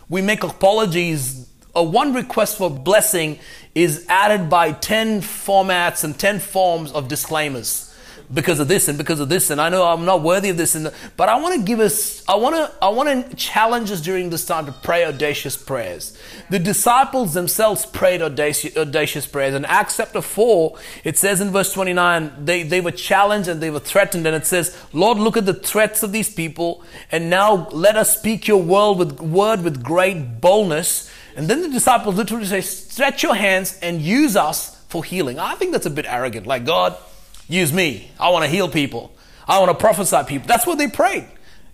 We 0.08 0.20
make 0.20 0.42
apologies. 0.42 1.48
A 1.76 1.82
one 1.84 2.12
request 2.12 2.58
for 2.58 2.68
blessing 2.68 3.38
is 3.76 4.04
added 4.08 4.50
by 4.50 4.72
10 4.72 5.20
formats 5.20 6.02
and 6.02 6.18
10 6.18 6.40
forms 6.40 6.90
of 6.90 7.06
disclaimers 7.06 7.87
because 8.32 8.60
of 8.60 8.68
this 8.68 8.88
and 8.88 8.98
because 8.98 9.20
of 9.20 9.28
this 9.28 9.50
and 9.50 9.60
I 9.60 9.70
know 9.70 9.86
I'm 9.86 10.04
not 10.04 10.22
worthy 10.22 10.50
of 10.50 10.56
this 10.58 10.74
and 10.74 10.92
but 11.16 11.28
I 11.28 11.40
want 11.40 11.54
to 11.54 11.62
give 11.62 11.80
us 11.80 12.22
I 12.28 12.34
want 12.36 12.56
to 12.56 12.72
I 12.84 12.88
want 12.90 13.30
to 13.30 13.36
challenge 13.36 13.90
us 13.90 14.02
during 14.02 14.28
this 14.28 14.44
time 14.44 14.66
to 14.66 14.72
pray 14.72 15.04
audacious 15.04 15.56
prayers. 15.56 16.16
The 16.50 16.58
disciples 16.58 17.32
themselves 17.32 17.86
prayed 17.86 18.20
audacious, 18.20 18.76
audacious 18.76 19.26
prayers. 19.26 19.54
In 19.54 19.64
Acts 19.64 19.96
chapter 19.96 20.20
4, 20.20 20.76
it 21.04 21.16
says 21.16 21.40
in 21.40 21.50
verse 21.50 21.72
29, 21.72 22.44
they, 22.44 22.62
they 22.62 22.80
were 22.80 22.90
challenged 22.90 23.48
and 23.48 23.62
they 23.62 23.70
were 23.70 23.80
threatened 23.80 24.26
and 24.26 24.36
it 24.36 24.46
says, 24.46 24.76
Lord, 24.92 25.18
look 25.18 25.36
at 25.36 25.46
the 25.46 25.54
threats 25.54 26.02
of 26.02 26.12
these 26.12 26.32
people 26.32 26.82
and 27.10 27.30
now 27.30 27.68
let 27.70 27.96
us 27.96 28.18
speak 28.18 28.46
your 28.46 28.62
word 28.62 28.98
with, 28.98 29.20
word 29.20 29.62
with 29.62 29.82
great 29.82 30.40
boldness. 30.40 31.10
And 31.36 31.48
then 31.48 31.62
the 31.62 31.68
disciples 31.68 32.16
literally 32.16 32.46
say, 32.46 32.60
stretch 32.60 33.22
your 33.22 33.34
hands 33.34 33.78
and 33.80 34.00
use 34.00 34.36
us 34.36 34.76
for 34.88 35.04
healing. 35.04 35.38
I 35.38 35.54
think 35.54 35.72
that's 35.72 35.86
a 35.86 35.90
bit 35.90 36.06
arrogant. 36.06 36.46
Like, 36.46 36.64
God, 36.64 36.96
Use 37.48 37.72
me. 37.72 38.10
I 38.20 38.28
want 38.30 38.44
to 38.44 38.50
heal 38.50 38.68
people. 38.68 39.12
I 39.48 39.58
want 39.58 39.70
to 39.70 39.74
prophesy 39.74 40.18
people. 40.26 40.46
That's 40.46 40.66
what 40.66 40.78
they 40.78 40.88
prayed. 40.88 41.26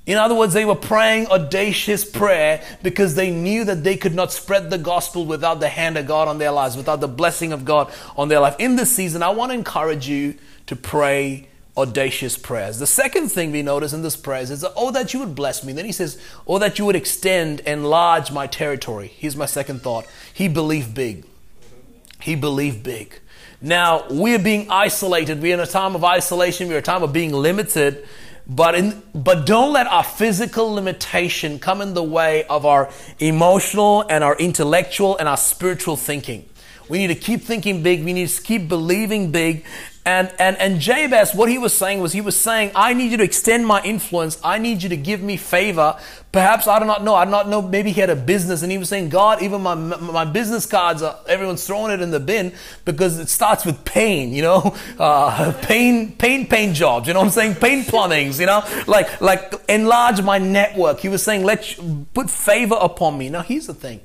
In 0.06 0.18
other 0.18 0.34
words, 0.34 0.52
they 0.52 0.66
were 0.66 0.74
praying 0.74 1.28
audacious 1.28 2.04
prayer 2.04 2.62
because 2.82 3.14
they 3.14 3.30
knew 3.30 3.64
that 3.64 3.84
they 3.84 3.96
could 3.96 4.14
not 4.14 4.32
spread 4.32 4.70
the 4.70 4.78
gospel 4.78 5.24
without 5.24 5.60
the 5.60 5.68
hand 5.68 5.96
of 5.96 6.06
God 6.06 6.28
on 6.28 6.38
their 6.38 6.50
lives, 6.50 6.76
without 6.76 7.00
the 7.00 7.08
blessing 7.08 7.52
of 7.52 7.64
God 7.64 7.92
on 8.16 8.28
their 8.28 8.40
life. 8.40 8.54
In 8.58 8.76
this 8.76 8.94
season, 8.94 9.22
I 9.22 9.30
want 9.30 9.50
to 9.50 9.54
encourage 9.54 10.06
you 10.06 10.34
to 10.66 10.76
pray 10.76 11.48
audacious 11.76 12.36
prayers. 12.36 12.78
The 12.78 12.86
second 12.86 13.30
thing 13.30 13.50
we 13.50 13.62
notice 13.62 13.94
in 13.94 14.02
this 14.02 14.14
prayer 14.14 14.42
is, 14.42 14.64
oh, 14.76 14.90
that 14.90 15.14
you 15.14 15.20
would 15.20 15.34
bless 15.34 15.64
me. 15.64 15.72
Then 15.72 15.86
he 15.86 15.92
says, 15.92 16.20
oh, 16.46 16.58
that 16.58 16.78
you 16.78 16.84
would 16.84 16.96
extend, 16.96 17.60
enlarge 17.60 18.30
my 18.30 18.46
territory. 18.46 19.08
Here's 19.08 19.36
my 19.36 19.46
second 19.46 19.80
thought. 19.80 20.06
He 20.32 20.48
believed 20.48 20.94
big. 20.94 21.24
He 22.20 22.36
believed 22.36 22.82
big. 22.82 23.20
Now, 23.64 24.04
we're 24.10 24.38
being 24.38 24.70
isolated. 24.70 25.40
We're 25.40 25.54
in 25.54 25.60
a 25.60 25.66
time 25.66 25.94
of 25.94 26.04
isolation. 26.04 26.68
We're 26.68 26.78
a 26.78 26.82
time 26.82 27.02
of 27.02 27.14
being 27.14 27.32
limited. 27.32 28.06
But, 28.46 28.74
in, 28.74 29.02
but 29.14 29.46
don't 29.46 29.72
let 29.72 29.86
our 29.86 30.04
physical 30.04 30.74
limitation 30.74 31.58
come 31.58 31.80
in 31.80 31.94
the 31.94 32.02
way 32.02 32.44
of 32.44 32.66
our 32.66 32.90
emotional 33.20 34.04
and 34.10 34.22
our 34.22 34.36
intellectual 34.36 35.16
and 35.16 35.26
our 35.26 35.38
spiritual 35.38 35.96
thinking. 35.96 36.46
We 36.88 36.98
need 36.98 37.08
to 37.08 37.14
keep 37.14 37.42
thinking 37.42 37.82
big. 37.82 38.04
We 38.04 38.12
need 38.12 38.28
to 38.28 38.42
keep 38.42 38.68
believing 38.68 39.30
big. 39.30 39.64
And, 40.06 40.30
and, 40.38 40.58
and 40.58 40.80
Jabez, 40.80 41.34
what 41.34 41.48
he 41.48 41.56
was 41.56 41.72
saying 41.72 42.00
was, 42.00 42.12
he 42.12 42.20
was 42.20 42.38
saying, 42.38 42.72
I 42.74 42.92
need 42.92 43.10
you 43.10 43.16
to 43.16 43.24
extend 43.24 43.66
my 43.66 43.82
influence. 43.82 44.38
I 44.44 44.58
need 44.58 44.82
you 44.82 44.90
to 44.90 44.98
give 44.98 45.22
me 45.22 45.38
favor. 45.38 45.98
Perhaps, 46.30 46.68
I 46.68 46.78
do 46.78 46.84
not 46.84 47.02
know, 47.02 47.14
I 47.14 47.24
do 47.24 47.30
not 47.30 47.48
know, 47.48 47.62
maybe 47.62 47.90
he 47.90 48.02
had 48.02 48.10
a 48.10 48.16
business 48.16 48.62
and 48.62 48.70
he 48.70 48.76
was 48.76 48.90
saying, 48.90 49.08
God, 49.08 49.40
even 49.40 49.62
my, 49.62 49.74
my 49.74 50.26
business 50.26 50.66
cards, 50.66 51.00
are, 51.00 51.18
everyone's 51.26 51.66
throwing 51.66 51.90
it 51.90 52.02
in 52.02 52.10
the 52.10 52.20
bin 52.20 52.52
because 52.84 53.18
it 53.18 53.30
starts 53.30 53.64
with 53.64 53.82
pain, 53.86 54.34
you 54.34 54.42
know, 54.42 54.76
uh, 54.98 55.54
pain, 55.62 56.12
pain, 56.16 56.46
pain 56.46 56.74
jobs, 56.74 57.08
you 57.08 57.14
know 57.14 57.20
what 57.20 57.26
I'm 57.26 57.32
saying? 57.32 57.54
Pain 57.54 57.84
plumbings, 57.84 58.38
you 58.38 58.44
know, 58.44 58.62
like, 58.86 59.22
like 59.22 59.54
enlarge 59.70 60.20
my 60.20 60.36
network. 60.36 61.00
He 61.00 61.08
was 61.08 61.22
saying, 61.22 61.44
let's 61.44 61.80
put 62.12 62.28
favor 62.28 62.76
upon 62.78 63.16
me. 63.16 63.30
Now, 63.30 63.40
here's 63.40 63.68
the 63.68 63.74
thing. 63.74 64.02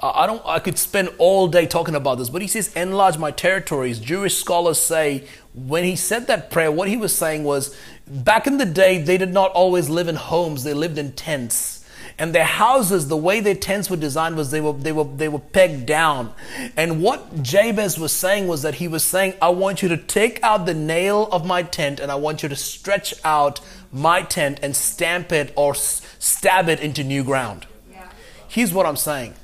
I 0.00 0.26
don't. 0.26 0.42
I 0.46 0.60
could 0.60 0.78
spend 0.78 1.10
all 1.18 1.48
day 1.48 1.66
talking 1.66 1.96
about 1.96 2.18
this, 2.18 2.30
but 2.30 2.40
he 2.40 2.46
says, 2.46 2.72
"Enlarge 2.74 3.18
my 3.18 3.32
territories." 3.32 3.98
Jewish 3.98 4.36
scholars 4.36 4.78
say 4.78 5.24
when 5.52 5.82
he 5.82 5.96
said 5.96 6.28
that 6.28 6.50
prayer, 6.52 6.70
what 6.70 6.88
he 6.88 6.96
was 6.96 7.12
saying 7.12 7.42
was, 7.42 7.74
back 8.06 8.46
in 8.46 8.58
the 8.58 8.64
day, 8.64 9.02
they 9.02 9.18
did 9.18 9.32
not 9.32 9.50
always 9.52 9.88
live 9.88 10.06
in 10.06 10.14
homes; 10.14 10.62
they 10.62 10.72
lived 10.72 10.98
in 10.98 11.12
tents, 11.12 11.84
and 12.16 12.32
their 12.32 12.44
houses, 12.44 13.08
the 13.08 13.16
way 13.16 13.40
their 13.40 13.56
tents 13.56 13.90
were 13.90 13.96
designed, 13.96 14.36
was 14.36 14.52
they 14.52 14.60
were 14.60 14.72
they 14.72 14.92
were 14.92 15.02
they 15.02 15.28
were 15.28 15.40
pegged 15.40 15.86
down. 15.86 16.32
And 16.76 17.02
what 17.02 17.42
Jabez 17.42 17.98
was 17.98 18.12
saying 18.12 18.46
was 18.46 18.62
that 18.62 18.76
he 18.76 18.86
was 18.86 19.02
saying, 19.02 19.34
"I 19.42 19.48
want 19.48 19.82
you 19.82 19.88
to 19.88 19.96
take 19.96 20.38
out 20.44 20.64
the 20.64 20.74
nail 20.74 21.28
of 21.32 21.44
my 21.44 21.64
tent, 21.64 21.98
and 21.98 22.12
I 22.12 22.14
want 22.14 22.44
you 22.44 22.48
to 22.48 22.56
stretch 22.56 23.14
out 23.24 23.58
my 23.92 24.22
tent 24.22 24.60
and 24.62 24.76
stamp 24.76 25.32
it 25.32 25.52
or 25.56 25.74
stab 25.74 26.68
it 26.68 26.78
into 26.78 27.02
new 27.02 27.24
ground." 27.24 27.66
Yeah. 27.90 28.04
Here's 28.46 28.72
what 28.72 28.86
I'm 28.86 28.96
saying 28.96 29.34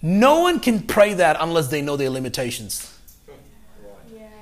no 0.00 0.40
one 0.40 0.60
can 0.60 0.82
pray 0.82 1.14
that 1.14 1.36
unless 1.40 1.68
they 1.68 1.82
know 1.82 1.96
their 1.96 2.10
limitations. 2.10 2.94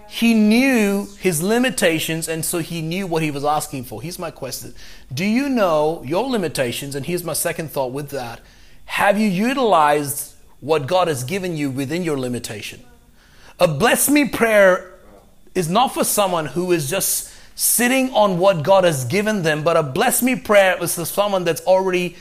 He 0.08 0.34
knew 0.34 1.08
his 1.18 1.42
limitations, 1.42 2.28
and 2.28 2.44
so 2.44 2.58
he 2.58 2.80
knew 2.80 3.06
what 3.06 3.22
he 3.22 3.30
was 3.30 3.44
asking 3.44 3.84
for. 3.84 4.00
Here's 4.00 4.18
my 4.18 4.30
question 4.30 4.75
Do 5.12 5.25
you 5.25 5.48
know 5.48 6.02
your 6.06 6.28
limitations? 6.28 6.94
And 6.94 7.04
here's 7.04 7.25
my 7.25 7.32
second 7.32 7.70
thought 7.70 7.92
with 7.92 8.10
that. 8.10 8.40
Have 8.86 9.18
you 9.18 9.28
utilized 9.28 10.34
what 10.60 10.86
God 10.86 11.08
has 11.08 11.25
given 11.25 11.56
you 11.56 11.70
within 11.70 12.02
your 12.02 12.18
limitation? 12.18 12.84
A 13.58 13.66
bless 13.66 14.08
me 14.08 14.28
prayer 14.28 14.94
is 15.54 15.68
not 15.68 15.92
for 15.92 16.04
someone 16.04 16.46
who 16.46 16.72
is 16.72 16.88
just 16.88 17.32
sitting 17.56 18.10
on 18.12 18.38
what 18.38 18.62
God 18.62 18.84
has 18.84 19.04
given 19.06 19.42
them, 19.42 19.64
but 19.64 19.76
a 19.76 19.82
bless 19.82 20.22
me 20.22 20.36
prayer 20.36 20.82
is 20.82 20.94
for 20.94 21.04
someone 21.04 21.44
that's 21.44 21.62
already 21.62 22.16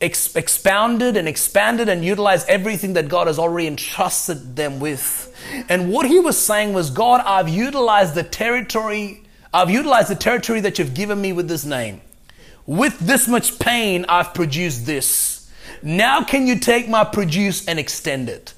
ex- 0.00 0.34
expounded 0.36 1.16
and 1.16 1.28
expanded 1.28 1.88
and 1.88 2.04
utilized 2.04 2.48
everything 2.48 2.94
that 2.94 3.08
God 3.08 3.26
has 3.26 3.38
already 3.38 3.66
entrusted 3.66 4.56
them 4.56 4.80
with. 4.80 5.30
And 5.68 5.90
what 5.92 6.06
he 6.06 6.18
was 6.18 6.38
saying 6.38 6.72
was, 6.72 6.90
God, 6.90 7.20
I've 7.24 7.48
utilized 7.48 8.14
the 8.14 8.22
territory, 8.22 9.24
I've 9.52 9.70
utilized 9.70 10.08
the 10.08 10.16
territory 10.16 10.60
that 10.60 10.78
you've 10.78 10.94
given 10.94 11.20
me 11.20 11.32
with 11.32 11.48
this 11.48 11.64
name. 11.64 12.00
With 12.66 12.98
this 12.98 13.28
much 13.28 13.58
pain, 13.58 14.06
I've 14.08 14.32
produced 14.32 14.86
this. 14.86 15.50
Now, 15.82 16.24
can 16.24 16.46
you 16.46 16.58
take 16.58 16.88
my 16.88 17.04
produce 17.04 17.66
and 17.66 17.78
extend 17.78 18.30
it? 18.30 18.53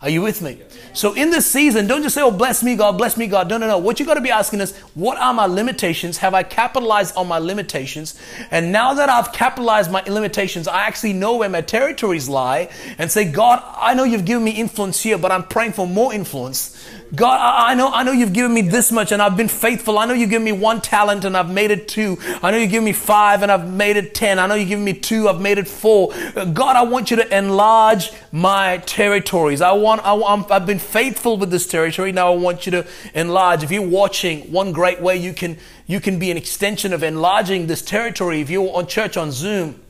Are 0.00 0.08
you 0.08 0.22
with 0.22 0.42
me? 0.42 0.62
So 0.92 1.14
in 1.14 1.30
this 1.30 1.44
season, 1.44 1.88
don't 1.88 2.04
just 2.04 2.14
say, 2.14 2.22
oh, 2.22 2.30
bless 2.30 2.62
me, 2.62 2.76
God, 2.76 2.96
bless 2.96 3.16
me, 3.16 3.26
God. 3.26 3.48
No, 3.50 3.58
no, 3.58 3.66
no. 3.66 3.78
What 3.78 3.98
you 3.98 4.06
got 4.06 4.14
to 4.14 4.20
be 4.20 4.30
asking 4.30 4.60
is, 4.60 4.76
what 4.94 5.18
are 5.18 5.34
my 5.34 5.46
limitations? 5.46 6.18
Have 6.18 6.34
I 6.34 6.44
capitalized 6.44 7.16
on 7.16 7.26
my 7.26 7.38
limitations? 7.38 8.16
And 8.52 8.70
now 8.70 8.94
that 8.94 9.08
I've 9.08 9.32
capitalized 9.32 9.90
my 9.90 10.02
limitations, 10.02 10.68
I 10.68 10.82
actually 10.82 11.14
know 11.14 11.36
where 11.36 11.48
my 11.48 11.62
territories 11.62 12.28
lie 12.28 12.70
and 12.96 13.10
say, 13.10 13.28
God, 13.28 13.60
I 13.76 13.94
know 13.94 14.04
you've 14.04 14.24
given 14.24 14.44
me 14.44 14.52
influence 14.52 15.02
here, 15.02 15.18
but 15.18 15.32
I'm 15.32 15.42
praying 15.42 15.72
for 15.72 15.84
more 15.84 16.14
influence. 16.14 16.78
God, 17.14 17.40
I, 17.40 17.74
know, 17.74 17.88
I 17.88 18.02
know 18.02 18.12
you've 18.12 18.34
given 18.34 18.52
me 18.52 18.60
this 18.60 18.92
much 18.92 19.12
and 19.12 19.22
I've 19.22 19.36
been 19.36 19.48
faithful. 19.48 19.98
I 19.98 20.04
know 20.04 20.12
you've 20.12 20.28
given 20.28 20.44
me 20.44 20.52
one 20.52 20.80
talent 20.80 21.24
and 21.24 21.36
I've 21.36 21.50
made 21.50 21.70
it 21.70 21.88
two. 21.88 22.18
I 22.42 22.50
know 22.50 22.58
you've 22.58 22.70
given 22.70 22.84
me 22.84 22.92
five 22.92 23.42
and 23.42 23.50
I've 23.50 23.70
made 23.72 23.96
it 23.96 24.14
ten. 24.14 24.38
I 24.38 24.46
know 24.46 24.54
you've 24.54 24.68
given 24.68 24.84
me 24.84 24.92
two, 24.92 25.28
I've 25.28 25.40
made 25.40 25.56
it 25.56 25.66
four. 25.66 26.12
Uh, 26.36 26.44
God, 26.44 26.76
I 26.76 26.82
want 26.82 27.10
you 27.10 27.16
to 27.16 27.36
enlarge 27.36 28.12
my 28.30 28.78
territories. 28.78 29.62
I 29.62 29.72
want, 29.72 30.04
I, 30.04 30.12
want, 30.12 30.50
I've 30.50 30.66
been 30.66 30.78
faithful 30.78 31.38
with 31.38 31.50
this 31.50 31.66
territory. 31.66 32.12
Now 32.12 32.32
I 32.32 32.36
want 32.36 32.66
you 32.66 32.72
to 32.72 32.86
enlarge. 33.14 33.62
If 33.62 33.70
you're 33.70 33.88
watching, 33.88 34.52
one 34.52 34.72
great 34.72 35.00
way 35.00 35.16
you 35.16 35.32
can, 35.32 35.56
you 35.86 36.00
can 36.00 36.18
be 36.18 36.30
an 36.30 36.36
extension 36.36 36.92
of 36.92 37.02
enlarging 37.02 37.68
this 37.68 37.80
territory. 37.80 38.42
If 38.42 38.50
you're 38.50 38.76
on 38.76 38.86
church 38.86 39.16
on 39.16 39.32
Zoom, 39.32 39.80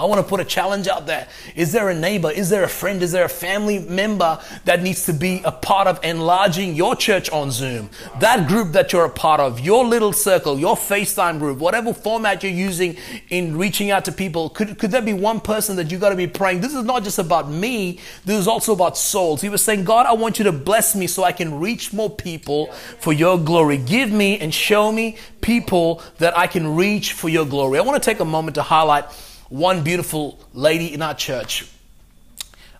I 0.00 0.04
want 0.04 0.20
to 0.20 0.28
put 0.28 0.38
a 0.38 0.44
challenge 0.44 0.86
out 0.86 1.06
there. 1.06 1.26
Is 1.56 1.72
there 1.72 1.88
a 1.88 1.94
neighbor? 1.94 2.30
Is 2.30 2.50
there 2.50 2.62
a 2.62 2.68
friend? 2.68 3.02
Is 3.02 3.10
there 3.10 3.24
a 3.24 3.28
family 3.28 3.80
member 3.80 4.40
that 4.64 4.80
needs 4.80 5.06
to 5.06 5.12
be 5.12 5.42
a 5.44 5.50
part 5.50 5.88
of 5.88 5.98
enlarging 6.04 6.76
your 6.76 6.94
church 6.94 7.28
on 7.30 7.50
Zoom? 7.50 7.90
That 8.20 8.46
group 8.46 8.70
that 8.74 8.92
you're 8.92 9.06
a 9.06 9.10
part 9.10 9.40
of, 9.40 9.58
your 9.58 9.84
little 9.84 10.12
circle, 10.12 10.56
your 10.56 10.76
FaceTime 10.76 11.40
group, 11.40 11.58
whatever 11.58 11.92
format 11.92 12.44
you're 12.44 12.52
using 12.52 12.96
in 13.30 13.58
reaching 13.58 13.90
out 13.90 14.04
to 14.04 14.12
people, 14.12 14.50
could, 14.50 14.78
could 14.78 14.92
there 14.92 15.02
be 15.02 15.14
one 15.14 15.40
person 15.40 15.74
that 15.74 15.90
you 15.90 15.98
got 15.98 16.10
to 16.10 16.16
be 16.16 16.28
praying? 16.28 16.60
This 16.60 16.76
is 16.76 16.84
not 16.84 17.02
just 17.02 17.18
about 17.18 17.50
me, 17.50 17.98
this 18.24 18.38
is 18.38 18.46
also 18.46 18.74
about 18.74 18.96
souls. 18.96 19.40
He 19.40 19.48
was 19.48 19.64
saying, 19.64 19.82
God, 19.82 20.06
I 20.06 20.12
want 20.12 20.38
you 20.38 20.44
to 20.44 20.52
bless 20.52 20.94
me 20.94 21.08
so 21.08 21.24
I 21.24 21.32
can 21.32 21.58
reach 21.58 21.92
more 21.92 22.08
people 22.08 22.72
for 23.00 23.12
your 23.12 23.36
glory. 23.36 23.78
Give 23.78 24.12
me 24.12 24.38
and 24.38 24.54
show 24.54 24.92
me 24.92 25.16
people 25.40 26.04
that 26.18 26.38
I 26.38 26.46
can 26.46 26.76
reach 26.76 27.14
for 27.14 27.28
your 27.28 27.44
glory. 27.44 27.80
I 27.80 27.82
want 27.82 28.00
to 28.00 28.10
take 28.10 28.20
a 28.20 28.24
moment 28.24 28.54
to 28.54 28.62
highlight 28.62 29.06
one 29.48 29.82
beautiful 29.82 30.38
lady 30.52 30.92
in 30.92 31.02
our 31.02 31.14
church. 31.14 31.66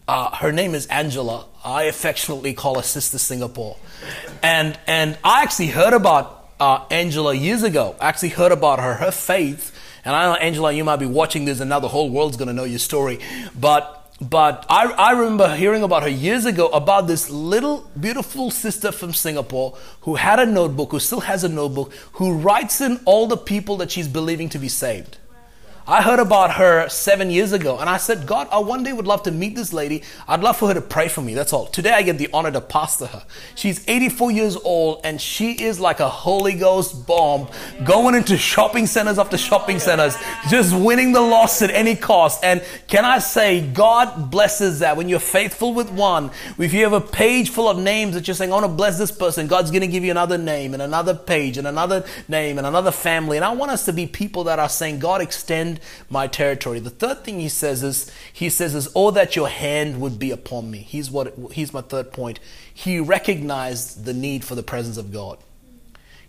Uh, 0.07 0.35
her 0.37 0.53
name 0.53 0.75
is 0.75 0.87
Angela. 0.87 1.47
I 1.65 1.85
affectionately 1.85 2.55
call 2.55 2.77
her 2.77 2.83
Sister 2.83 3.19
Singapore. 3.19 3.77
And, 4.43 4.79
and 4.87 5.19
I 5.23 5.43
actually 5.43 5.69
heard 5.69 5.93
about 5.93 6.49
uh, 6.61 6.85
Angela 6.91 7.35
years 7.35 7.63
ago. 7.63 7.95
I 8.01 8.09
actually 8.09 8.31
heard 8.31 8.53
about 8.53 8.81
her, 8.81 8.95
her 8.95 9.11
faith. 9.11 9.75
And 10.05 10.15
I 10.15 10.25
know, 10.25 10.35
Angela, 10.35 10.73
you 10.73 10.85
might 10.85 10.97
be 10.97 11.07
watching 11.07 11.45
this 11.45 11.61
and 11.61 11.69
now 11.69 11.81
the 11.81 11.89
whole 11.89 12.11
world's 12.11 12.37
going 12.37 12.49
to 12.49 12.55
know 12.55 12.65
your 12.65 12.79
story. 12.79 13.19
But 13.59 13.95
but 14.21 14.67
I, 14.69 14.91
I 14.91 15.13
remember 15.13 15.55
hearing 15.55 15.85
about 15.85 16.03
her 16.03 16.09
years 16.09 16.45
ago 16.45 16.67
about 16.71 17.07
this 17.07 17.31
little 17.31 17.89
beautiful 18.01 18.51
sister 18.51 18.91
from 18.91 19.13
Singapore 19.13 19.79
who 20.01 20.17
had 20.17 20.41
a 20.41 20.47
notebook, 20.47 20.91
who 20.91 20.99
still 20.99 21.21
has 21.21 21.45
a 21.45 21.49
notebook, 21.49 21.93
who 22.15 22.33
writes 22.33 22.81
in 22.81 22.99
all 23.05 23.29
the 23.29 23.37
people 23.37 23.77
that 23.77 23.93
she's 23.93 24.09
believing 24.09 24.49
to 24.49 24.59
be 24.59 24.69
saved. 24.69 25.19
I 25.91 26.03
heard 26.03 26.19
about 26.19 26.53
her 26.57 26.87
seven 26.91 27.31
years 27.31 27.53
ago 27.53 27.79
and 27.79 27.89
I 27.89 27.97
said, 27.97 28.27
God, 28.27 28.47
I 28.53 28.59
one 28.59 28.83
day 28.83 28.93
would 28.93 29.07
love 29.07 29.23
to 29.23 29.31
meet 29.31 29.57
this 29.57 29.73
lady. 29.73 30.03
I'd 30.29 30.43
love 30.43 30.59
for 30.59 30.69
her 30.69 30.75
to 30.75 30.83
pray 30.83 31.09
for 31.09 31.23
me. 31.23 31.33
That's 31.33 31.55
all. 31.55 31.65
Today 31.65 31.93
I 31.93 32.03
get 32.03 32.19
the 32.19 32.29
honor 32.35 32.51
to 32.51 32.61
pastor 32.61 33.07
her. 33.07 33.25
She's 33.55 33.89
84 33.89 34.31
years 34.31 34.57
old 34.57 35.01
and 35.03 35.19
she 35.19 35.53
is 35.53 35.81
like 35.81 36.01
a 36.01 36.09
Holy 36.11 36.53
Ghost 36.53 37.07
bomb 37.07 37.49
going 37.85 38.15
into 38.15 38.37
shopping 38.37 38.85
centers 38.85 39.19
after 39.19 39.39
shopping 39.39 39.79
centers, 39.79 40.15
just 40.51 40.77
winning 40.77 41.13
the 41.13 41.23
loss 41.23 41.63
at 41.63 41.71
any 41.71 41.97
cost. 41.97 42.45
And 42.45 42.63
can 42.87 43.07
I 43.07 43.19
say, 43.19 43.67
God 43.67 44.31
blesses 44.31 44.81
that 44.81 44.95
when 44.95 45.09
you're 45.09 45.19
faithful 45.19 45.73
with 45.73 45.91
one, 45.91 46.31
if 46.59 46.75
you 46.75 46.83
have 46.83 46.93
a 46.93 47.01
page 47.01 47.49
full 47.49 47.67
of 47.67 47.79
names 47.79 48.13
that 48.13 48.29
you're 48.29 48.35
saying, 48.35 48.53
I 48.53 48.57
want 48.57 48.67
to 48.67 48.73
bless 48.73 48.99
this 48.99 49.11
person, 49.11 49.47
God's 49.47 49.71
going 49.71 49.81
to 49.81 49.89
give 49.89 50.05
you 50.05 50.11
another 50.11 50.37
name 50.37 50.75
and 50.75 50.83
another 50.83 51.15
page 51.15 51.57
and 51.57 51.67
another 51.67 52.05
name 52.29 52.59
and 52.59 52.67
another 52.67 52.91
family. 52.91 53.39
And 53.39 53.45
I 53.47 53.53
want 53.53 53.71
us 53.71 53.87
to 53.87 53.95
be 53.95 54.07
people 54.07 54.45
that 54.45 54.59
are 54.59 54.69
saying, 54.69 54.99
God, 54.99 55.23
extend 55.23 55.78
my 56.09 56.27
territory. 56.27 56.79
The 56.79 56.91
third 56.91 57.25
thing 57.25 57.41
he 57.41 57.49
says 57.49 57.83
is, 57.83 58.11
he 58.33 58.49
says 58.49 58.75
is, 58.75 58.89
oh, 58.95 59.11
that 59.13 59.37
your 59.37 59.49
hand 59.49 60.01
would 60.01 60.19
be 60.19 60.31
upon 60.31 60.71
me. 60.71 60.79
He's 60.79 61.11
what, 61.11 61.35
he's 61.53 61.73
my 61.73 61.81
third 61.81 62.13
point. 62.13 62.41
He 62.73 63.01
recognized 63.01 64.05
the 64.05 64.15
need 64.15 64.45
for 64.45 64.55
the 64.55 64.63
presence 64.63 64.97
of 64.97 65.13
God. 65.13 65.39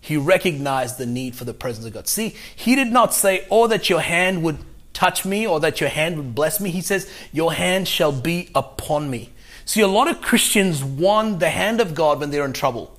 He 0.01 0.17
recognized 0.17 0.97
the 0.97 1.05
need 1.05 1.35
for 1.35 1.45
the 1.45 1.53
presence 1.53 1.85
of 1.85 1.93
God. 1.93 2.07
See, 2.07 2.35
he 2.55 2.75
did 2.75 2.87
not 2.87 3.13
say, 3.13 3.45
oh, 3.51 3.67
that 3.67 3.89
your 3.89 4.01
hand 4.01 4.43
would 4.43 4.59
touch 4.93 5.25
me 5.25 5.45
or 5.45 5.59
that 5.59 5.79
your 5.79 5.89
hand 5.89 6.17
would 6.17 6.35
bless 6.35 6.59
me. 6.59 6.71
He 6.71 6.81
says, 6.81 7.11
your 7.31 7.53
hand 7.53 7.87
shall 7.87 8.11
be 8.11 8.49
upon 8.55 9.09
me. 9.09 9.31
See, 9.65 9.81
a 9.81 9.87
lot 9.87 10.09
of 10.09 10.21
Christians 10.21 10.83
want 10.83 11.39
the 11.39 11.49
hand 11.49 11.79
of 11.79 11.93
God 11.93 12.19
when 12.19 12.31
they're 12.31 12.45
in 12.45 12.53
trouble. 12.53 12.97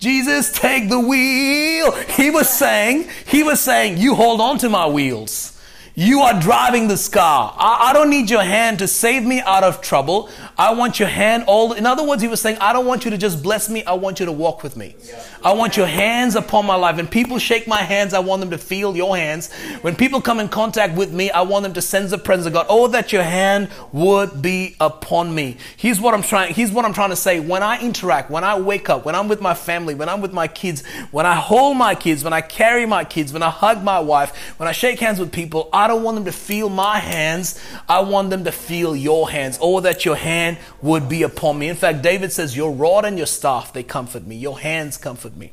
Jesus, 0.00 0.50
take 0.50 0.88
the 0.88 0.98
wheel. 0.98 1.92
He 1.92 2.30
was 2.30 2.48
saying, 2.48 3.10
he 3.26 3.42
was 3.42 3.60
saying, 3.60 3.98
you 3.98 4.14
hold 4.14 4.40
on 4.40 4.56
to 4.58 4.70
my 4.70 4.88
wheels. 4.88 5.52
You 5.94 6.20
are 6.20 6.40
driving 6.40 6.86
this 6.88 7.08
car. 7.08 7.54
I, 7.56 7.90
I, 7.90 7.92
don't 7.92 8.10
need 8.10 8.30
your 8.30 8.42
hand 8.42 8.78
to 8.78 8.86
save 8.86 9.24
me 9.24 9.40
out 9.40 9.64
of 9.64 9.80
trouble. 9.80 10.28
I 10.56 10.72
want 10.72 11.00
your 11.00 11.08
hand 11.08 11.44
all. 11.46 11.72
In 11.72 11.84
other 11.84 12.06
words, 12.06 12.22
he 12.22 12.28
was 12.28 12.40
saying, 12.40 12.58
I 12.60 12.72
don't 12.72 12.86
want 12.86 13.04
you 13.04 13.10
to 13.10 13.18
just 13.18 13.42
bless 13.42 13.68
me. 13.68 13.82
I 13.84 13.94
want 13.94 14.20
you 14.20 14.26
to 14.26 14.32
walk 14.32 14.62
with 14.62 14.76
me. 14.76 14.94
I 15.42 15.52
want 15.52 15.76
your 15.76 15.86
hands 15.86 16.36
upon 16.36 16.66
my 16.66 16.76
life. 16.76 16.96
When 16.96 17.08
people 17.08 17.38
shake 17.38 17.66
my 17.66 17.82
hands, 17.82 18.14
I 18.14 18.20
want 18.20 18.40
them 18.40 18.50
to 18.50 18.58
feel 18.58 18.96
your 18.96 19.16
hands. 19.16 19.52
When 19.80 19.96
people 19.96 20.20
come 20.20 20.38
in 20.38 20.48
contact 20.48 20.96
with 20.96 21.12
me, 21.12 21.30
I 21.30 21.42
want 21.42 21.64
them 21.64 21.72
to 21.72 21.82
sense 21.82 22.10
the 22.10 22.18
presence 22.18 22.46
of 22.46 22.52
God. 22.52 22.66
Oh, 22.68 22.86
that 22.88 23.12
your 23.12 23.22
hand 23.22 23.68
would 23.92 24.40
be 24.40 24.76
upon 24.80 25.34
me. 25.34 25.56
Here's 25.76 26.00
what 26.00 26.14
I'm 26.14 26.22
trying. 26.22 26.54
Here's 26.54 26.70
what 26.70 26.84
I'm 26.84 26.92
trying 26.92 27.10
to 27.10 27.16
say. 27.16 27.40
When 27.40 27.62
I 27.62 27.80
interact, 27.80 28.30
when 28.30 28.44
I 28.44 28.58
wake 28.58 28.88
up, 28.88 29.04
when 29.04 29.14
I'm 29.14 29.28
with 29.28 29.40
my 29.40 29.54
family, 29.54 29.94
when 29.94 30.08
I'm 30.08 30.20
with 30.20 30.32
my 30.32 30.46
kids, 30.46 30.86
when 31.10 31.26
I 31.26 31.34
hold 31.34 31.76
my 31.76 31.94
kids, 31.94 32.22
when 32.22 32.32
I 32.32 32.42
carry 32.42 32.86
my 32.86 33.04
kids, 33.04 33.32
when 33.32 33.42
I 33.42 33.50
hug 33.50 33.82
my 33.82 33.98
wife, 33.98 34.36
when 34.58 34.68
I 34.68 34.72
shake 34.72 35.00
hands 35.00 35.18
with 35.18 35.32
people, 35.32 35.68
don't 35.86 36.02
want 36.02 36.16
them 36.16 36.24
to 36.26 36.32
feel 36.32 36.68
my 36.68 36.98
hands. 36.98 37.60
I 37.88 38.00
want 38.00 38.30
them 38.30 38.44
to 38.44 38.52
feel 38.52 38.96
your 38.96 39.30
hands. 39.30 39.58
Oh, 39.60 39.80
that 39.80 40.04
your 40.04 40.16
hand 40.16 40.58
would 40.82 41.08
be 41.08 41.22
upon 41.22 41.58
me. 41.58 41.68
In 41.68 41.76
fact, 41.76 42.02
David 42.02 42.32
says, 42.32 42.56
Your 42.56 42.72
rod 42.72 43.04
and 43.04 43.16
your 43.16 43.26
staff, 43.26 43.72
they 43.72 43.82
comfort 43.82 44.26
me. 44.26 44.36
Your 44.36 44.58
hands 44.58 44.96
comfort 44.96 45.36
me. 45.36 45.52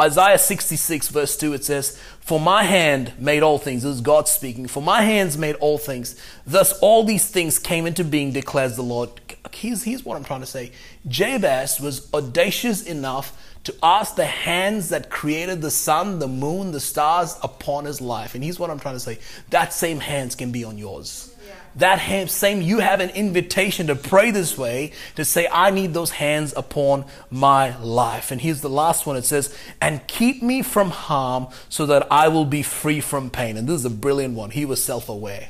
Isaiah 0.00 0.38
66, 0.38 1.08
verse 1.08 1.36
2, 1.36 1.52
it 1.52 1.64
says, 1.64 1.96
For 2.18 2.40
my 2.40 2.64
hand 2.64 3.12
made 3.18 3.44
all 3.44 3.58
things. 3.58 3.84
This 3.84 3.94
is 3.94 4.00
God 4.00 4.26
speaking. 4.26 4.66
For 4.66 4.82
my 4.82 5.02
hands 5.02 5.38
made 5.38 5.54
all 5.56 5.78
things. 5.78 6.20
Thus 6.44 6.76
all 6.80 7.04
these 7.04 7.28
things 7.28 7.60
came 7.60 7.86
into 7.86 8.02
being, 8.02 8.32
declares 8.32 8.74
the 8.74 8.82
Lord. 8.82 9.10
Here's, 9.52 9.84
here's 9.84 10.04
what 10.04 10.16
I'm 10.16 10.24
trying 10.24 10.40
to 10.40 10.46
say. 10.46 10.72
Jabez 11.06 11.78
was 11.80 12.12
audacious 12.12 12.82
enough 12.82 13.53
to 13.64 13.74
ask 13.82 14.14
the 14.14 14.26
hands 14.26 14.90
that 14.90 15.10
created 15.10 15.62
the 15.62 15.70
sun, 15.70 16.18
the 16.18 16.28
moon, 16.28 16.72
the 16.72 16.80
stars 16.80 17.36
upon 17.42 17.86
his 17.86 18.00
life. 18.00 18.34
And 18.34 18.44
here's 18.44 18.58
what 18.58 18.70
I'm 18.70 18.78
trying 18.78 18.96
to 18.96 19.00
say. 19.00 19.18
That 19.50 19.72
same 19.72 20.00
hands 20.00 20.34
can 20.34 20.52
be 20.52 20.64
on 20.64 20.78
yours. 20.78 21.34
That 21.76 22.30
same 22.30 22.62
you 22.62 22.78
have 22.78 23.00
an 23.00 23.10
invitation 23.10 23.88
to 23.88 23.96
pray 23.96 24.30
this 24.30 24.56
way 24.56 24.92
to 25.16 25.24
say 25.24 25.48
i 25.50 25.70
need 25.70 25.92
those 25.92 26.10
hands 26.10 26.54
upon 26.56 27.04
my 27.30 27.76
life. 27.78 28.30
And 28.30 28.40
here's 28.40 28.60
the 28.60 28.70
last 28.70 29.06
one. 29.06 29.16
It 29.16 29.24
says 29.24 29.56
and 29.80 30.06
keep 30.06 30.40
me 30.40 30.62
from 30.62 30.90
harm 30.90 31.48
so 31.68 31.86
that 31.86 32.06
i 32.12 32.28
will 32.28 32.44
be 32.44 32.62
free 32.62 33.00
from 33.00 33.28
pain. 33.28 33.56
And 33.56 33.68
this 33.68 33.76
is 33.76 33.84
a 33.84 33.90
brilliant 33.90 34.34
one. 34.34 34.50
He 34.50 34.64
was 34.64 34.84
self-aware. 34.84 35.48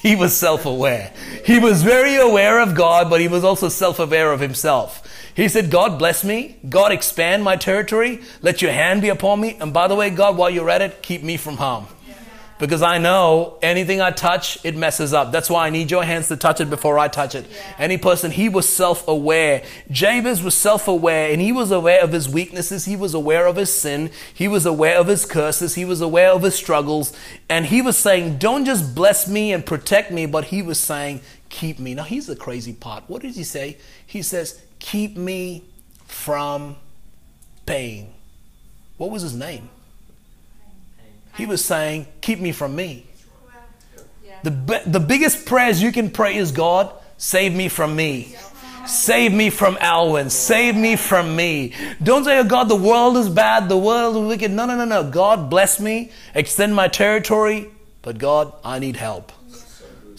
He 0.00 0.14
was 0.14 0.36
self-aware. 0.36 1.12
He 1.44 1.58
was 1.58 1.82
very 1.82 2.14
aware 2.14 2.60
of 2.60 2.76
god 2.76 3.10
but 3.10 3.20
he 3.20 3.26
was 3.26 3.42
also 3.42 3.68
self-aware 3.68 4.32
of 4.32 4.38
himself 4.38 5.04
he 5.40 5.48
said 5.48 5.70
god 5.70 5.98
bless 5.98 6.22
me 6.24 6.56
god 6.68 6.92
expand 6.92 7.42
my 7.42 7.56
territory 7.56 8.20
let 8.42 8.60
your 8.60 8.72
hand 8.72 9.00
be 9.00 9.08
upon 9.08 9.40
me 9.40 9.56
and 9.60 9.72
by 9.72 9.88
the 9.88 9.94
way 9.94 10.10
god 10.10 10.36
while 10.36 10.50
you're 10.50 10.70
at 10.70 10.82
it 10.82 11.02
keep 11.02 11.22
me 11.22 11.36
from 11.36 11.56
harm 11.56 11.86
because 12.60 12.82
I 12.82 12.98
know 12.98 13.56
anything 13.62 14.02
I 14.02 14.10
touch, 14.10 14.62
it 14.64 14.76
messes 14.76 15.14
up. 15.14 15.32
That's 15.32 15.48
why 15.48 15.66
I 15.66 15.70
need 15.70 15.90
your 15.90 16.04
hands 16.04 16.28
to 16.28 16.36
touch 16.36 16.60
it 16.60 16.68
before 16.68 16.98
I 16.98 17.08
touch 17.08 17.34
it. 17.34 17.46
Yeah. 17.50 17.74
Any 17.78 17.96
person, 17.96 18.30
he 18.30 18.50
was 18.50 18.68
self 18.68 19.08
aware. 19.08 19.64
Jabez 19.90 20.42
was 20.42 20.54
self 20.54 20.86
aware 20.86 21.32
and 21.32 21.40
he 21.40 21.52
was 21.52 21.70
aware 21.70 22.02
of 22.04 22.12
his 22.12 22.28
weaknesses. 22.28 22.84
He 22.84 22.96
was 22.96 23.14
aware 23.14 23.46
of 23.46 23.56
his 23.56 23.74
sin. 23.74 24.10
He 24.32 24.46
was 24.46 24.66
aware 24.66 24.98
of 24.98 25.06
his 25.06 25.24
curses. 25.24 25.74
He 25.74 25.86
was 25.86 26.02
aware 26.02 26.30
of 26.30 26.42
his 26.42 26.54
struggles. 26.54 27.16
And 27.48 27.66
he 27.66 27.80
was 27.80 27.96
saying, 27.96 28.36
Don't 28.36 28.66
just 28.66 28.94
bless 28.94 29.26
me 29.26 29.52
and 29.52 29.64
protect 29.64 30.12
me, 30.12 30.26
but 30.26 30.44
he 30.44 30.60
was 30.60 30.78
saying, 30.78 31.22
Keep 31.48 31.78
me. 31.78 31.94
Now, 31.94 32.04
here's 32.04 32.26
the 32.26 32.36
crazy 32.36 32.74
part. 32.74 33.04
What 33.08 33.22
did 33.22 33.34
he 33.34 33.42
say? 33.42 33.78
He 34.06 34.20
says, 34.20 34.62
Keep 34.80 35.16
me 35.16 35.64
from 36.06 36.76
pain. 37.64 38.12
What 38.96 39.10
was 39.10 39.22
his 39.22 39.34
name? 39.34 39.68
He 41.36 41.46
was 41.46 41.64
saying, 41.64 42.06
Keep 42.20 42.40
me 42.40 42.52
from 42.52 42.74
me. 42.74 43.06
The, 44.42 44.82
the 44.86 45.00
biggest 45.00 45.46
prayers 45.46 45.82
you 45.82 45.92
can 45.92 46.10
pray 46.10 46.36
is 46.36 46.50
God, 46.50 46.92
save 47.18 47.54
me 47.54 47.68
from 47.68 47.94
me. 47.94 48.34
Save 48.86 49.32
me 49.32 49.50
from 49.50 49.76
Alwyn. 49.80 50.30
Save 50.30 50.74
me 50.74 50.96
from 50.96 51.36
me. 51.36 51.74
Don't 52.02 52.24
say, 52.24 52.38
oh 52.38 52.44
God, 52.44 52.68
the 52.68 52.76
world 52.76 53.16
is 53.18 53.28
bad, 53.28 53.68
the 53.68 53.76
world 53.76 54.16
is 54.16 54.28
wicked. 54.28 54.50
No, 54.50 54.66
no, 54.66 54.76
no, 54.76 54.84
no. 54.84 55.08
God 55.08 55.50
bless 55.50 55.78
me, 55.78 56.10
extend 56.34 56.74
my 56.74 56.88
territory, 56.88 57.68
but 58.02 58.18
God, 58.18 58.52
I 58.64 58.78
need 58.78 58.96
help. 58.96 59.32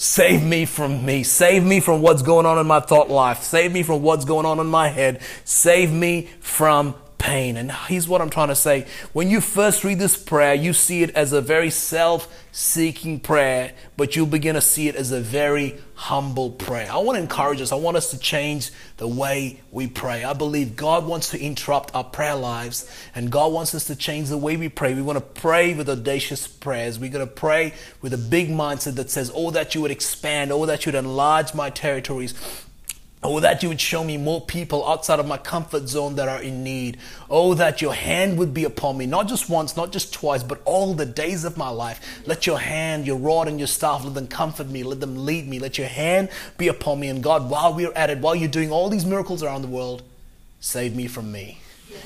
Save 0.01 0.43
me 0.43 0.65
from 0.65 1.05
me. 1.05 1.22
Save 1.22 1.63
me 1.63 1.79
from 1.79 2.01
what's 2.01 2.24
going 2.24 2.48
on 2.48 2.58
in 2.58 2.65
my 2.65 2.79
thought 2.79 3.12
life. 3.12 3.43
Save 3.43 3.72
me 3.72 3.84
from 3.84 4.01
what's 4.01 4.25
going 4.25 4.48
on 4.48 4.60
in 4.60 4.65
my 4.65 4.88
head. 4.88 5.22
Save 5.46 5.93
me 5.93 6.27
from 6.39 6.96
pain. 7.32 7.56
And 7.56 7.72
here's 7.72 8.10
what 8.10 8.20
I'm 8.22 8.30
trying 8.30 8.50
to 8.50 8.56
say. 8.56 8.86
When 9.14 9.30
you 9.30 9.40
first 9.40 9.86
read 9.86 10.00
this 10.00 10.22
prayer, 10.22 10.54
you 10.54 10.74
see 10.74 11.02
it 11.02 11.12
as 11.12 11.32
a 11.32 11.40
very 11.40 11.70
self 11.70 12.28
seeking 12.52 13.22
prayer, 13.22 13.72
but 13.96 14.18
you'll 14.18 14.26
begin 14.26 14.56
to 14.56 14.62
see 14.62 14.90
it 14.90 14.96
as 14.96 15.14
a 15.14 15.22
very 15.22 15.80
humble 15.96 16.50
prayer. 16.50 16.92
I 16.92 16.98
want 16.98 17.16
to 17.16 17.22
encourage 17.22 17.62
us. 17.62 17.72
I 17.72 17.76
want 17.76 17.96
us 17.96 18.12
to 18.12 18.20
change 18.20 18.72
the 18.98 19.08
way 19.08 19.62
we 19.72 19.88
pray. 19.88 20.26
I 20.26 20.34
believe 20.34 20.76
God 20.76 21.06
wants 21.06 21.30
to 21.30 21.40
interrupt 21.40 21.96
our 21.96 22.04
prayer 22.04 22.36
lives 22.36 22.94
and 23.16 23.32
God 23.32 23.54
wants 23.54 23.74
us 23.74 23.86
to 23.86 23.96
change 23.96 24.28
the 24.28 24.38
way 24.38 24.58
we 24.58 24.68
pray. 24.68 24.94
We 24.94 25.02
want 25.02 25.18
to 25.18 25.42
pray 25.42 25.74
with 25.74 25.88
audacious 25.90 26.48
prayers. 26.48 27.00
We're 27.00 27.12
going 27.12 27.26
to 27.26 27.34
pray 27.34 27.74
with 28.02 28.14
a 28.14 28.18
big 28.18 28.50
mindset 28.50 28.96
that 28.96 29.10
says, 29.10 29.32
Oh, 29.34 29.52
that 29.52 29.74
you 29.74 29.82
would 29.82 29.92
expand, 29.92 30.52
oh, 30.52 30.66
that 30.66 30.86
you 30.86 30.92
would 30.92 31.00
enlarge 31.00 31.54
my 31.54 31.70
territories. 31.70 32.34
Oh, 33.24 33.40
that 33.40 33.62
you 33.62 33.70
would 33.70 33.80
show 33.80 34.04
me 34.04 34.18
more 34.18 34.42
people 34.42 34.88
outside 34.88 35.20
of 35.20 35.28
my 35.28 35.38
comfort 35.38 35.88
zone 35.88 36.16
that 36.16 36.28
are 36.28 36.42
in 36.42 36.63
need. 36.63 36.98
Oh, 37.30 37.54
that 37.54 37.80
your 37.80 37.94
hand 37.94 38.40
would 38.40 38.51
be 38.51 38.63
upon 38.63 38.98
me, 38.98 39.06
not 39.06 39.28
just 39.28 39.48
once, 39.48 39.78
not 39.78 39.92
just 39.92 40.12
twice, 40.12 40.42
but 40.42 40.60
all 40.66 40.96
the 40.96 41.06
days 41.06 41.46
of 41.46 41.56
my 41.56 41.70
life. 41.70 42.24
Let 42.25 42.48
your 42.48 42.58
hand, 42.58 43.06
your 43.06 43.18
rod, 43.18 43.48
and 43.48 43.60
your 43.60 43.68
staff, 43.68 44.04
let 44.04 44.16
them 44.16 44.28
comfort 44.28 44.70
me, 44.70 44.82
let 44.82 45.00
them 45.00 45.24
lead 45.24 45.48
me. 45.48 45.60
Let 45.60 45.78
your 45.78 45.88
hand 45.88 46.30
be 46.58 46.68
upon 46.68 47.00
me. 47.00 47.10
And 47.10 47.22
God, 47.22 47.48
while 47.48 47.75
we're 47.75 47.94
at 47.94 48.10
it, 48.10 48.18
while 48.18 48.34
you're 48.34 48.50
doing 48.50 48.72
all 48.72 48.90
these 48.90 49.06
miracles 49.06 49.44
around 49.44 49.62
the 49.62 49.67
world, 49.67 50.02
save 50.60 50.95
me 50.95 51.06
from 51.06 51.32
me. 51.32 51.60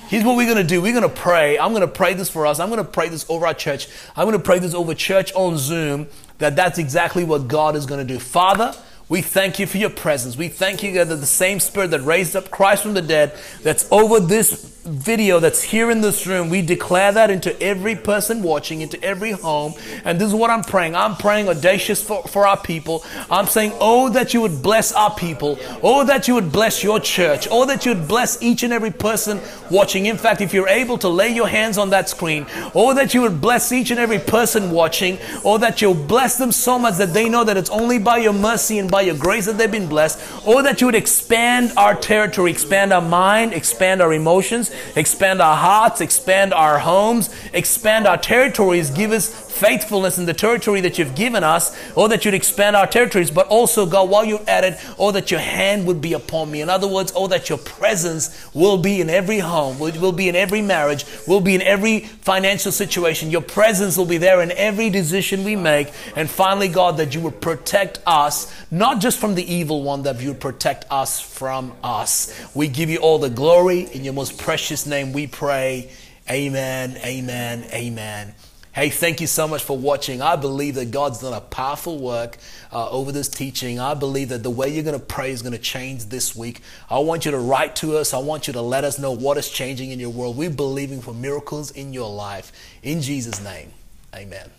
Here's 0.08 0.26
what 0.26 0.36
we're 0.36 0.52
going 0.52 0.58
to 0.58 0.68
do. 0.68 0.82
We're 0.82 1.00
going 1.00 1.10
to 1.10 1.22
pray. 1.22 1.58
I'm 1.58 1.72
going 1.72 1.82
to 1.82 1.88
pray 1.88 2.14
this 2.14 2.30
for 2.30 2.46
us. 2.46 2.60
I'm 2.60 2.70
going 2.70 2.84
to 2.84 2.92
pray 2.92 3.08
this 3.08 3.26
over 3.30 3.48
our 3.48 3.54
church. 3.54 3.88
I'm 4.16 4.26
going 4.26 4.38
to 4.38 4.44
pray 4.44 4.60
this 4.60 4.74
over 4.74 4.94
church 4.94 5.32
on 5.34 5.58
Zoom 5.58 6.08
that 6.40 6.56
that's 6.56 6.78
exactly 6.78 7.24
what 7.24 7.48
God 7.48 7.76
is 7.76 7.86
going 7.86 8.06
to 8.06 8.14
do. 8.14 8.20
Father, 8.20 8.76
we 9.08 9.22
thank 9.22 9.60
you 9.60 9.68
for 9.68 9.78
your 9.78 9.90
presence. 9.90 10.36
We 10.36 10.48
thank 10.48 10.82
you 10.82 10.92
that 10.94 11.16
the 11.16 11.26
same 11.26 11.60
spirit 11.60 11.92
that 11.92 12.02
raised 12.02 12.36
up 12.36 12.50
Christ 12.50 12.84
from 12.84 12.96
the 12.96 13.02
dead 13.02 13.38
that's 13.62 13.88
over 13.92 14.20
this 14.20 14.75
video 14.86 15.40
that's 15.40 15.62
here 15.64 15.90
in 15.90 16.02
this 16.02 16.28
room, 16.28 16.50
we 16.50 16.62
declare 16.62 17.12
that 17.12 17.30
into 17.30 17.60
every 17.62 17.96
person 17.96 18.44
watching, 18.44 18.82
into 18.82 19.02
every 19.04 19.32
home. 19.32 19.74
And 20.04 20.20
this 20.20 20.28
is 20.28 20.34
what 20.36 20.50
I'm 20.50 20.64
praying. 20.64 20.96
I'm 20.96 21.16
praying 21.16 21.50
audacious 21.50 22.04
for, 22.04 22.24
for 22.24 22.48
our 22.48 22.58
people. 22.58 23.04
I'm 23.30 23.48
saying, 23.48 23.74
oh, 23.80 24.10
that 24.10 24.34
you 24.34 24.42
would 24.42 24.62
bless 24.62 24.92
our 24.92 25.14
people. 25.16 25.58
Oh, 25.82 26.06
that 26.06 26.28
you 26.28 26.36
would 26.36 26.52
bless 26.52 26.84
your 26.84 27.00
church. 27.00 27.48
Oh, 27.50 27.66
that 27.66 27.86
you 27.86 27.94
would 27.94 28.08
bless 28.08 28.42
each 28.42 28.64
and 28.64 28.72
every 28.72 28.92
person 28.92 29.42
watching. 29.72 30.06
In 30.06 30.18
fact, 30.18 30.42
if 30.42 30.54
you're 30.54 30.70
able 30.70 30.98
to 31.00 31.10
lay 31.10 31.30
your 31.30 31.48
hands 31.48 31.78
on 31.78 31.90
that 31.90 32.10
screen, 32.10 32.46
oh, 32.76 32.94
that 32.94 33.14
you 33.14 33.22
would 33.22 33.42
bless 33.42 33.72
each 33.72 33.92
and 33.92 34.00
every 34.00 34.20
person 34.20 34.72
watching. 34.72 35.18
Oh, 35.44 35.58
that 35.58 35.82
you'll 35.82 35.96
bless 35.96 36.38
them 36.38 36.52
so 36.52 36.78
much 36.78 36.98
that 36.98 37.14
they 37.14 37.28
know 37.28 37.44
that 37.44 37.58
it's 37.58 37.70
only 37.70 37.98
by 37.98 38.18
your 38.18 38.34
mercy 38.34 38.80
and 38.80 38.90
by 38.92 39.02
your 39.02 39.18
grace 39.18 39.46
that 39.48 39.58
they've 39.58 39.72
been 39.72 39.88
blessed. 39.88 40.20
Oh, 40.46 40.62
that 40.62 40.82
you 40.82 40.88
would 40.88 40.96
expand 40.96 41.74
our 41.78 41.96
territory, 41.96 42.52
expand 42.52 42.94
our 42.94 43.02
mind, 43.02 43.54
expand 43.54 44.02
our 44.02 44.14
emotions, 44.14 44.72
expand 44.96 45.42
our 45.42 45.56
hearts, 45.56 46.02
expand 46.02 46.54
our 46.54 46.80
homes, 46.80 47.30
expand 47.54 48.08
our 48.08 48.18
territories, 48.18 48.90
give 48.90 49.12
us 49.12 49.45
faithfulness 49.56 50.18
in 50.18 50.26
the 50.26 50.34
territory 50.34 50.82
that 50.82 51.00
you've 51.00 51.16
given 51.16 51.44
us, 51.44 51.76
or 51.96 52.10
that 52.10 52.26
you'd 52.26 52.34
expand 52.34 52.76
our 52.76 52.86
territories, 52.86 53.32
but 53.32 53.48
also, 53.48 53.86
God, 53.86 54.10
while 54.10 54.26
you're 54.26 54.44
at 54.48 54.64
it, 54.64 54.80
or 54.98 55.14
that 55.14 55.32
your 55.32 55.40
hand 55.40 55.88
would 55.88 56.02
be 56.02 56.14
upon 56.14 56.52
me. 56.52 56.62
In 56.62 56.70
other 56.70 56.88
words, 56.88 57.12
or 57.14 57.30
that 57.30 57.50
your 57.50 57.58
presence 57.58 58.54
will 58.54 58.78
be 58.78 59.02
in 59.02 59.10
every 59.10 59.40
home, 59.40 59.80
will, 59.80 60.12
be 60.12 60.30
in 60.30 60.36
every 60.36 60.62
marriage, 60.62 61.06
will 61.28 61.42
be 61.42 61.56
in 61.56 61.62
every 61.62 62.02
financial 62.02 62.72
situation. 62.72 63.32
Your 63.32 63.42
presence 63.42 63.98
will 63.98 64.06
be 64.06 64.18
there 64.18 64.42
in 64.42 64.52
every 64.52 64.90
decision 64.90 65.44
we 65.44 65.56
make. 65.56 65.92
And 66.16 66.30
finally, 66.30 66.68
God, 66.68 66.98
that 66.98 67.16
you 67.16 67.22
would 67.22 67.42
protect 67.42 68.00
us, 68.06 68.54
not 68.70 69.00
just 69.00 69.20
from 69.20 69.36
the 69.36 69.54
evil 69.54 69.84
one, 69.84 70.04
that 70.04 70.20
you 70.22 70.30
would 70.30 70.42
protect 70.42 70.86
us 70.92 71.20
from 71.20 71.74
us. 71.84 72.34
We 72.54 72.68
give 72.68 72.90
you 72.90 72.98
all 72.98 73.20
the 73.20 73.30
glory. 73.30 73.82
In 73.94 74.04
your 74.04 74.14
most 74.14 74.38
precious 74.38 74.86
name 74.86 75.14
we 75.14 75.28
pray. 75.28 75.92
Amen, 76.30 76.98
amen, 77.04 77.66
amen. 77.72 78.34
Hey, 78.76 78.90
thank 78.90 79.22
you 79.22 79.28
so 79.28 79.48
much 79.48 79.64
for 79.64 79.78
watching. 79.78 80.22
I 80.22 80.36
believe 80.36 80.76
that 80.76 80.92
God's 80.92 81.22
done 81.22 81.32
a 81.32 81.40
powerful 81.40 81.98
work 81.98 82.36
uh, 82.74 82.90
over 82.90 83.14
this 83.14 83.30
teaching. 83.30 83.80
I 83.80 83.94
believe 83.94 84.28
that 84.28 84.44
the 84.44 84.50
way 84.50 84.68
you're 84.68 84.84
going 84.84 85.00
to 85.00 85.06
pray 85.06 85.32
is 85.32 85.42
going 85.42 85.54
to 85.54 85.58
change 85.58 86.08
this 86.08 86.36
week. 86.36 86.60
I 86.90 87.00
want 87.00 87.24
you 87.24 87.32
to 87.32 87.40
write 87.40 87.78
to 87.78 87.96
us. 87.96 88.14
I 88.14 88.18
want 88.18 88.48
you 88.48 88.54
to 88.54 88.62
let 88.62 88.84
us 88.84 89.00
know 89.00 89.14
what 89.14 89.38
is 89.38 89.50
changing 89.50 89.92
in 89.92 90.00
your 90.02 90.10
world. 90.10 90.36
We're 90.36 90.50
believing 90.50 91.00
for 91.00 91.14
miracles 91.14 91.72
in 91.72 91.94
your 91.94 92.14
life. 92.14 92.52
In 92.84 93.02
Jesus' 93.02 93.42
name, 93.42 93.72
amen. 94.14 94.50